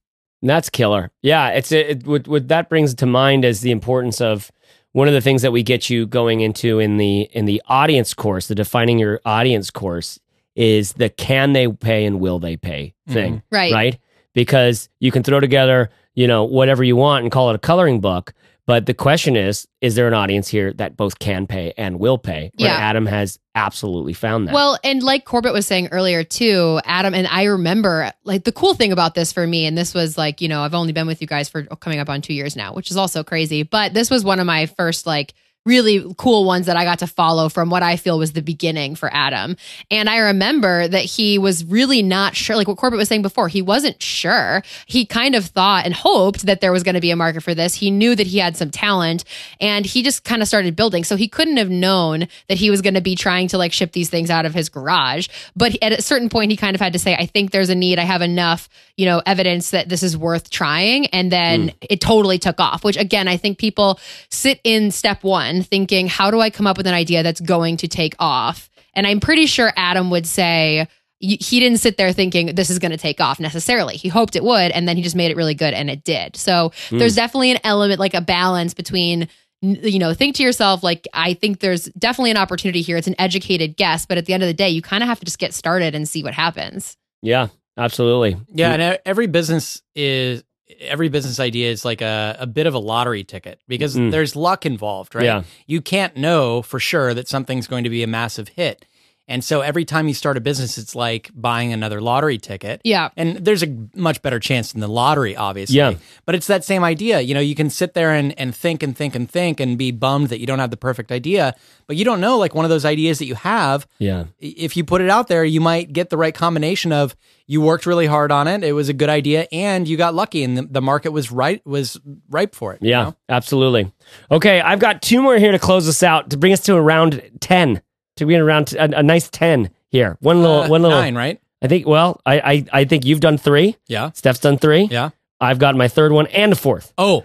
[0.44, 1.10] That's killer.
[1.22, 4.52] Yeah, it's it, it what, what that brings to mind is the importance of
[4.92, 8.12] one of the things that we get you going into in the in the audience
[8.12, 10.20] course, the defining your audience course
[10.54, 13.12] is the can they pay and will they pay mm-hmm.
[13.14, 13.98] thing, right right?
[14.34, 18.00] Because you can throw together, you know, whatever you want and call it a coloring
[18.00, 18.34] book,
[18.66, 22.18] but the question is is there an audience here that both can pay and will
[22.18, 22.50] pay?
[22.56, 22.76] Where Yeah.
[22.76, 24.54] Adam has absolutely found that.
[24.54, 28.74] Well, and like Corbett was saying earlier too, Adam, and I remember like the cool
[28.74, 31.20] thing about this for me, and this was like, you know, I've only been with
[31.20, 33.62] you guys for coming up on two years now, which is also crazy.
[33.62, 35.34] But this was one of my first like
[35.64, 38.94] really cool ones that I got to follow from what I feel was the beginning
[38.96, 39.56] for Adam.
[39.90, 43.48] And I remember that he was really not sure, like what Corbett was saying before,
[43.48, 44.62] he wasn't sure.
[44.86, 47.54] He kind of thought and hoped that there was going to be a market for
[47.54, 47.74] this.
[47.74, 49.24] He knew that he had some talent
[49.58, 51.02] and he just kind of started building.
[51.02, 53.92] So he couldn't have known that he was going to be trying to like ship
[53.92, 55.28] these things out of his garage.
[55.56, 57.74] But at a certain point, he kind of had to say, I think there's a
[57.74, 57.98] need.
[57.98, 61.06] I have enough, you know, evidence that this is worth trying.
[61.06, 61.76] And then hmm.
[61.88, 63.98] it totally took off, which again, I think people
[64.28, 67.76] sit in step one thinking, how do I come up with an idea that's going
[67.78, 68.68] to take off?
[68.94, 70.88] And I'm pretty sure Adam would say,
[71.20, 73.96] he didn't sit there thinking this is going to take off necessarily.
[73.96, 76.36] He hoped it would, and then he just made it really good, and it did.
[76.36, 76.98] So hmm.
[76.98, 79.28] there's definitely an element, like a balance between,
[79.62, 82.98] you know, think to yourself, like, I think there's definitely an opportunity here.
[82.98, 85.18] It's an educated guess, but at the end of the day, you kind of have
[85.20, 86.96] to just get started and see what happens.
[87.22, 87.48] yeah,
[87.78, 88.36] absolutely.
[88.52, 90.44] Yeah, and every business is
[90.80, 94.10] every business idea is like a, a bit of a lottery ticket because Mm.
[94.10, 95.24] there's luck involved, right?
[95.24, 95.42] Yeah.
[95.66, 98.86] You can't know for sure that something's going to be a massive hit.
[99.26, 102.80] And so every time you start a business, it's like buying another lottery ticket.
[102.84, 103.08] Yeah.
[103.16, 105.76] And there's a much better chance than the lottery, obviously.
[105.76, 105.94] Yeah.
[106.26, 107.20] But it's that same idea.
[107.20, 109.92] You know, you can sit there and, and think and think and think and be
[109.92, 111.54] bummed that you don't have the perfect idea,
[111.86, 114.24] but you don't know, like one of those ideas that you have, Yeah.
[114.40, 117.16] if you put it out there, you might get the right combination of
[117.46, 120.42] you worked really hard on it, it was a good idea, and you got lucky,
[120.44, 122.00] and the, the market was right was
[122.30, 122.80] ripe for it.
[122.82, 123.16] you Yeah, know?
[123.28, 123.92] absolutely.
[124.30, 127.22] Okay, I've got two more here to close us out to bring us to around
[127.40, 127.82] ten.
[128.16, 130.16] To be in around a, a nice ten here.
[130.20, 130.98] One little, Uh, one little.
[130.98, 131.40] nine, right?
[131.62, 131.86] I think.
[131.86, 133.76] Well, I, I, I think you've done three.
[133.88, 134.88] Yeah, Steph's done three.
[134.90, 135.10] yeah.
[135.40, 136.92] I've got my third one and a fourth.
[136.96, 137.24] Oh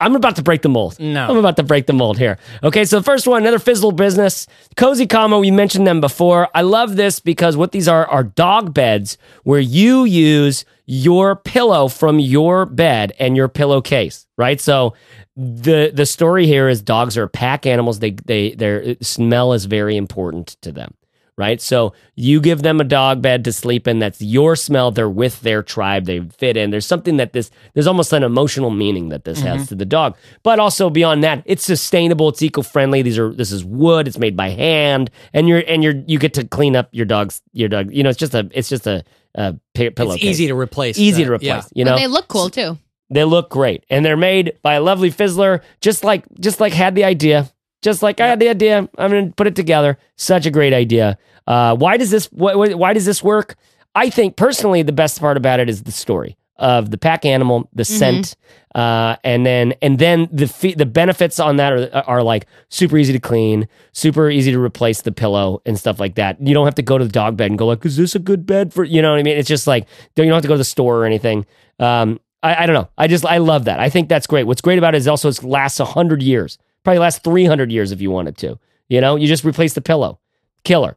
[0.00, 0.98] I'm about to break the mold.
[0.98, 1.28] No.
[1.28, 2.38] I'm about to break the mold here.
[2.62, 4.46] Okay, so the first one, another fizzle business.
[4.76, 6.48] Cozy Comma, we mentioned them before.
[6.54, 11.88] I love this because what these are are dog beds where you use your pillow
[11.88, 14.58] from your bed and your pillowcase, right?
[14.60, 14.94] So
[15.38, 18.00] the the story here is dogs are pack animals.
[18.00, 20.94] They they their smell is very important to them.
[21.36, 21.60] Right.
[21.60, 24.00] So you give them a dog bed to sleep in.
[24.00, 24.90] That's your smell.
[24.90, 26.06] They're with their tribe.
[26.06, 26.70] They fit in.
[26.72, 30.16] There's something that this, there's almost an emotional meaning that this has to the dog.
[30.42, 32.28] But also beyond that, it's sustainable.
[32.30, 33.02] It's eco friendly.
[33.02, 34.08] These are, this is wood.
[34.08, 35.12] It's made by hand.
[35.32, 37.94] And you're, and you're, you get to clean up your dog's, your dog.
[37.94, 39.04] You know, it's just a, it's just a,
[39.36, 40.14] a pi- pillow.
[40.14, 40.98] it's easy to replace.
[40.98, 41.46] easy uh, to replace.
[41.46, 41.62] yeah.
[41.72, 42.78] You know, and they look cool too.
[43.10, 45.62] They look great, and they're made by a lovely fizzler.
[45.80, 47.50] Just like, just like had the idea.
[47.80, 49.98] Just like I had the idea, I'm gonna put it together.
[50.16, 51.16] Such a great idea.
[51.46, 52.26] Uh, why does this?
[52.26, 53.56] Why, why does this work?
[53.94, 57.68] I think personally, the best part about it is the story of the pack animal,
[57.72, 58.34] the scent,
[58.74, 62.98] uh, and then and then the fe- the benefits on that are, are like super
[62.98, 66.36] easy to clean, super easy to replace the pillow and stuff like that.
[66.44, 68.18] You don't have to go to the dog bed and go like, is this a
[68.18, 68.82] good bed for?
[68.82, 69.38] You know what I mean?
[69.38, 69.86] It's just like
[70.16, 71.46] you don't have to go to the store or anything.
[71.78, 72.88] Um, I, I don't know.
[72.96, 73.80] I just I love that.
[73.80, 74.44] I think that's great.
[74.44, 77.92] What's great about it is also it lasts hundred years, probably lasts three hundred years
[77.92, 78.58] if you wanted to.
[78.88, 80.18] You know, you just replace the pillow,
[80.64, 80.96] killer.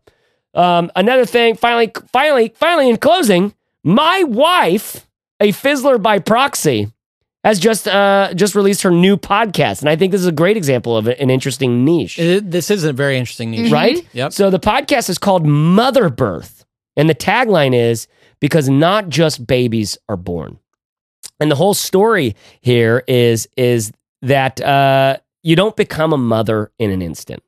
[0.53, 5.07] Um, another thing, finally, finally, finally, in closing, my wife,
[5.39, 6.91] a fizzler by proxy,
[7.43, 10.57] has just uh just released her new podcast, and I think this is a great
[10.57, 13.71] example of an interesting niche It- this is a very interesting niche.
[13.71, 14.05] right?
[14.13, 14.33] Yep.
[14.33, 16.65] So the podcast is called Mother Birth,
[16.95, 18.07] and the tagline is
[18.39, 20.59] because not just babies are born.
[21.41, 26.91] And the whole story here is is that uh, you don't become a mother in
[26.91, 27.41] an instant.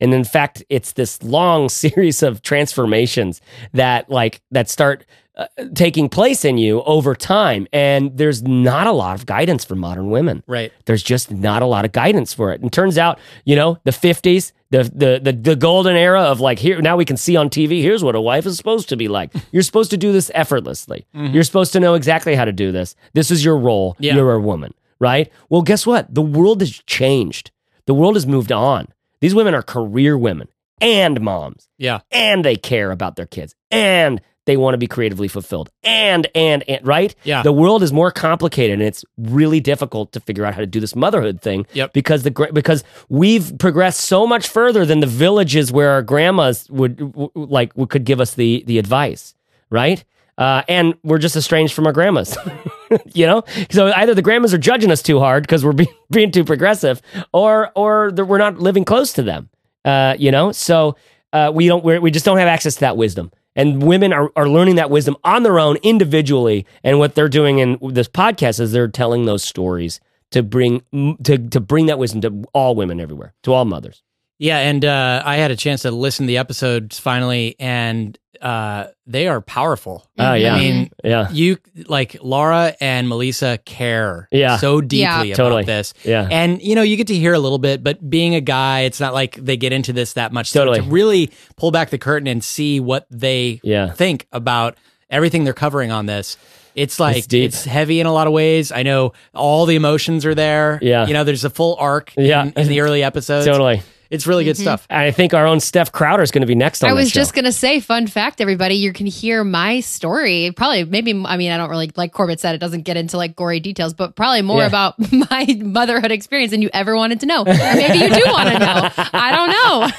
[0.00, 3.40] And in fact, it's this long series of transformations
[3.72, 5.04] that like that start
[5.40, 7.66] uh, taking place in you over time.
[7.72, 10.42] And there's not a lot of guidance for modern women.
[10.46, 10.72] Right.
[10.84, 12.60] There's just not a lot of guidance for it.
[12.60, 16.60] And turns out, you know, the 50s, the, the the the golden era of like
[16.60, 19.08] here now we can see on TV here's what a wife is supposed to be
[19.08, 19.32] like.
[19.50, 21.06] You're supposed to do this effortlessly.
[21.12, 22.94] You're supposed to know exactly how to do this.
[23.12, 23.96] This is your role.
[23.98, 24.14] Yeah.
[24.14, 25.28] You're a woman, right?
[25.48, 26.14] Well, guess what?
[26.14, 27.50] The world has changed.
[27.86, 28.86] The world has moved on.
[29.20, 30.46] These women are career women
[30.80, 32.00] and moms Yeah.
[32.12, 35.70] and they care about their kids and they want to be creatively fulfilled.
[35.84, 37.14] And and and right?
[37.24, 37.42] Yeah.
[37.42, 40.80] the world is more complicated and it's really difficult to figure out how to do
[40.80, 41.92] this motherhood thing Yep.
[41.92, 46.96] because the because we've progressed so much further than the villages where our grandmas would
[46.96, 49.34] w- w- like would, could give us the the advice
[49.70, 50.04] right?
[50.38, 52.36] Uh, and we're just estranged from our grandmas
[53.14, 53.44] you know?
[53.70, 57.02] So either the grandmas are judging us too hard because we're being, being too progressive
[57.32, 59.50] or or we're not living close to them
[59.84, 60.50] uh, you know?
[60.52, 60.96] So
[61.32, 63.30] uh, we don't we're, we just don't have access to that wisdom
[63.60, 66.66] and women are, are learning that wisdom on their own individually.
[66.82, 70.00] And what they're doing in this podcast is they're telling those stories
[70.30, 70.82] to bring
[71.24, 74.02] to, to bring that wisdom to all women everywhere to all mothers
[74.40, 78.86] Yeah, and uh, I had a chance to listen to the episodes finally, and uh,
[79.06, 80.08] they are powerful.
[80.18, 84.56] oh yeah I mean, yeah you like Laura and Melissa care Yeah.
[84.56, 85.22] so deeply Yeah.
[85.24, 85.64] about Totally.
[85.64, 85.92] this.
[86.04, 86.26] Yeah.
[86.30, 88.98] And you know, you get to hear a little bit, but being a guy, it's
[88.98, 90.48] not like they get into this that much.
[90.50, 90.80] So Totally.
[90.80, 93.90] to really pull back the curtain and see what they Yeah.
[93.92, 94.78] think about
[95.10, 96.38] everything they're covering on this.
[96.74, 98.72] It's like It's it's heavy in a lot of ways.
[98.72, 100.78] I know all the emotions are there.
[100.80, 101.06] Yeah.
[101.06, 102.44] You know, there's a full arc Yeah.
[102.44, 103.44] in, in the early episodes.
[103.44, 104.86] totally It's really good stuff.
[104.90, 107.10] and i think our own steph crowder is going to be next on I was
[107.12, 110.52] just gonna say, fun fact, everybody, you can hear my story.
[110.56, 111.12] Probably, maybe.
[111.24, 113.94] I mean, I don't really like Corbett said it doesn't get into like gory details,
[113.94, 114.66] but probably more Yeah.
[114.66, 117.44] about my motherhood experience than you ever wanted to know.
[117.44, 118.88] Maybe you do want to know.
[119.12, 119.50] I don't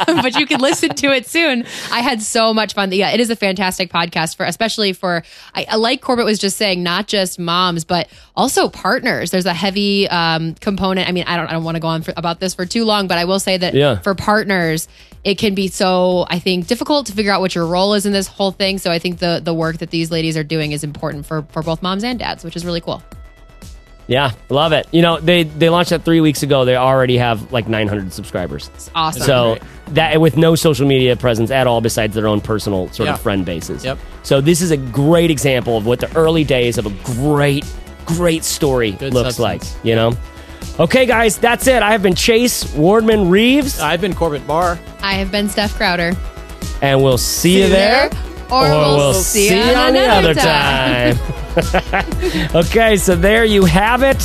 [0.07, 1.65] know, but you can listen to it soon.
[1.91, 2.91] I had so much fun.
[2.91, 5.23] Yeah, it is a fantastic podcast for, especially for.
[5.55, 9.31] I, I like Corbett was just saying, not just moms, but also partners.
[9.31, 11.07] There's a heavy um, component.
[11.07, 11.47] I mean, I don't.
[11.47, 13.39] I don't want to go on for, about this for too long, but I will
[13.39, 14.00] say that Yeah.
[14.03, 14.87] For partners
[15.23, 18.11] it can be so i think difficult to figure out what your role is in
[18.13, 20.83] this whole thing so i think the the work that these ladies are doing is
[20.83, 23.01] important for for both moms and dads which is really cool
[24.07, 27.51] yeah love it you know they they launched that three weeks ago they already have
[27.53, 29.57] like 900 subscribers it's awesome So
[29.89, 33.13] that with no social media presence at all besides their own personal sort Yeah.
[33.15, 33.83] of friend bases.
[33.83, 33.97] Yep.
[34.23, 37.65] So this is a great example of what the early days of a great,
[38.05, 39.75] great story Good looks substance.
[39.75, 39.85] like.
[39.85, 40.13] You know.
[40.79, 41.83] Okay, guys, that's it.
[41.83, 44.79] I have been Chase Wardman Reeves, I've been Corbett Barr.
[45.01, 46.13] i have been steph crowder
[46.81, 48.09] and we'll see, you there,
[48.51, 51.17] or, we'll, see, you on the another other time.
[52.65, 54.17] okay, so there you have it.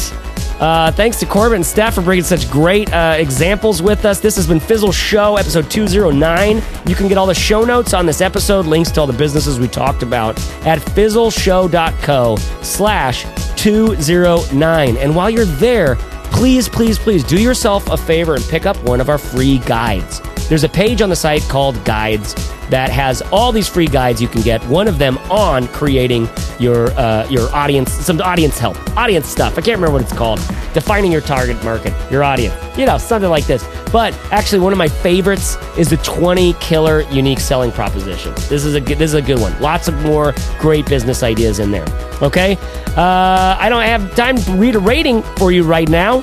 [0.58, 4.20] Uh, thanks to Corbin and Steph for bringing such great uh, examples with us.
[4.20, 6.62] This has been Fizzle Show, episode 209.
[6.86, 9.60] You can get all the show notes on this episode, links to all the businesses
[9.60, 13.26] we talked about at fizzleshow.co slash
[13.56, 14.96] 209.
[14.96, 15.98] And while you're there,
[16.36, 20.20] please, please, please do yourself a favor and pick up one of our free guides.
[20.48, 22.34] There's a page on the site called Guides
[22.70, 24.64] that has all these free guides you can get.
[24.66, 29.52] One of them on creating your uh, your audience, some audience help, audience stuff.
[29.52, 30.40] I can't remember what it's called.
[30.74, 33.66] Defining your target market, your audience, you know, something like this.
[33.92, 38.34] But actually, one of my favorites is the 20 killer unique selling proposition.
[38.48, 39.58] This is a good, this is a good one.
[39.60, 41.86] Lots of more great business ideas in there.
[42.20, 42.56] Okay,
[42.96, 46.22] uh, I don't have time to read a rating for you right now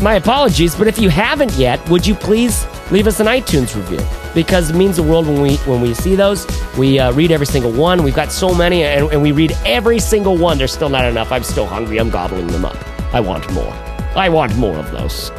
[0.00, 4.00] my apologies, but if you haven't yet, would you please leave us an iTunes review?
[4.34, 6.46] Because it means the world when we when we see those.
[6.76, 8.02] We uh, read every single one.
[8.02, 10.58] We've got so many, and, and we read every single one.
[10.58, 11.32] There's still not enough.
[11.32, 11.98] I'm still hungry.
[11.98, 12.76] I'm gobbling them up.
[13.14, 13.72] I want more.
[14.14, 15.30] I want more of those.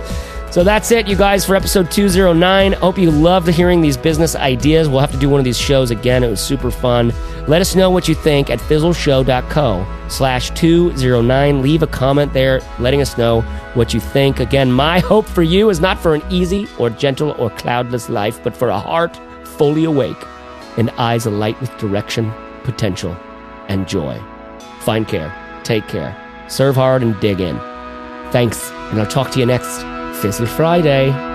[0.51, 2.73] So that's it, you guys, for episode 209.
[2.73, 4.89] Hope you loved hearing these business ideas.
[4.89, 6.23] We'll have to do one of these shows again.
[6.23, 7.13] It was super fun.
[7.47, 11.61] Let us know what you think at fizzleshow.co slash 209.
[11.61, 13.41] Leave a comment there letting us know
[13.75, 14.39] what you think.
[14.39, 18.43] Again, my hope for you is not for an easy or gentle or cloudless life,
[18.43, 20.17] but for a heart fully awake
[20.77, 22.31] and eyes alight with direction,
[22.63, 23.15] potential,
[23.67, 24.19] and joy.
[24.79, 25.31] Find care,
[25.63, 27.57] take care, serve hard, and dig in.
[28.31, 31.28] Thanks, and I'll talk to you next Fizzle Friday.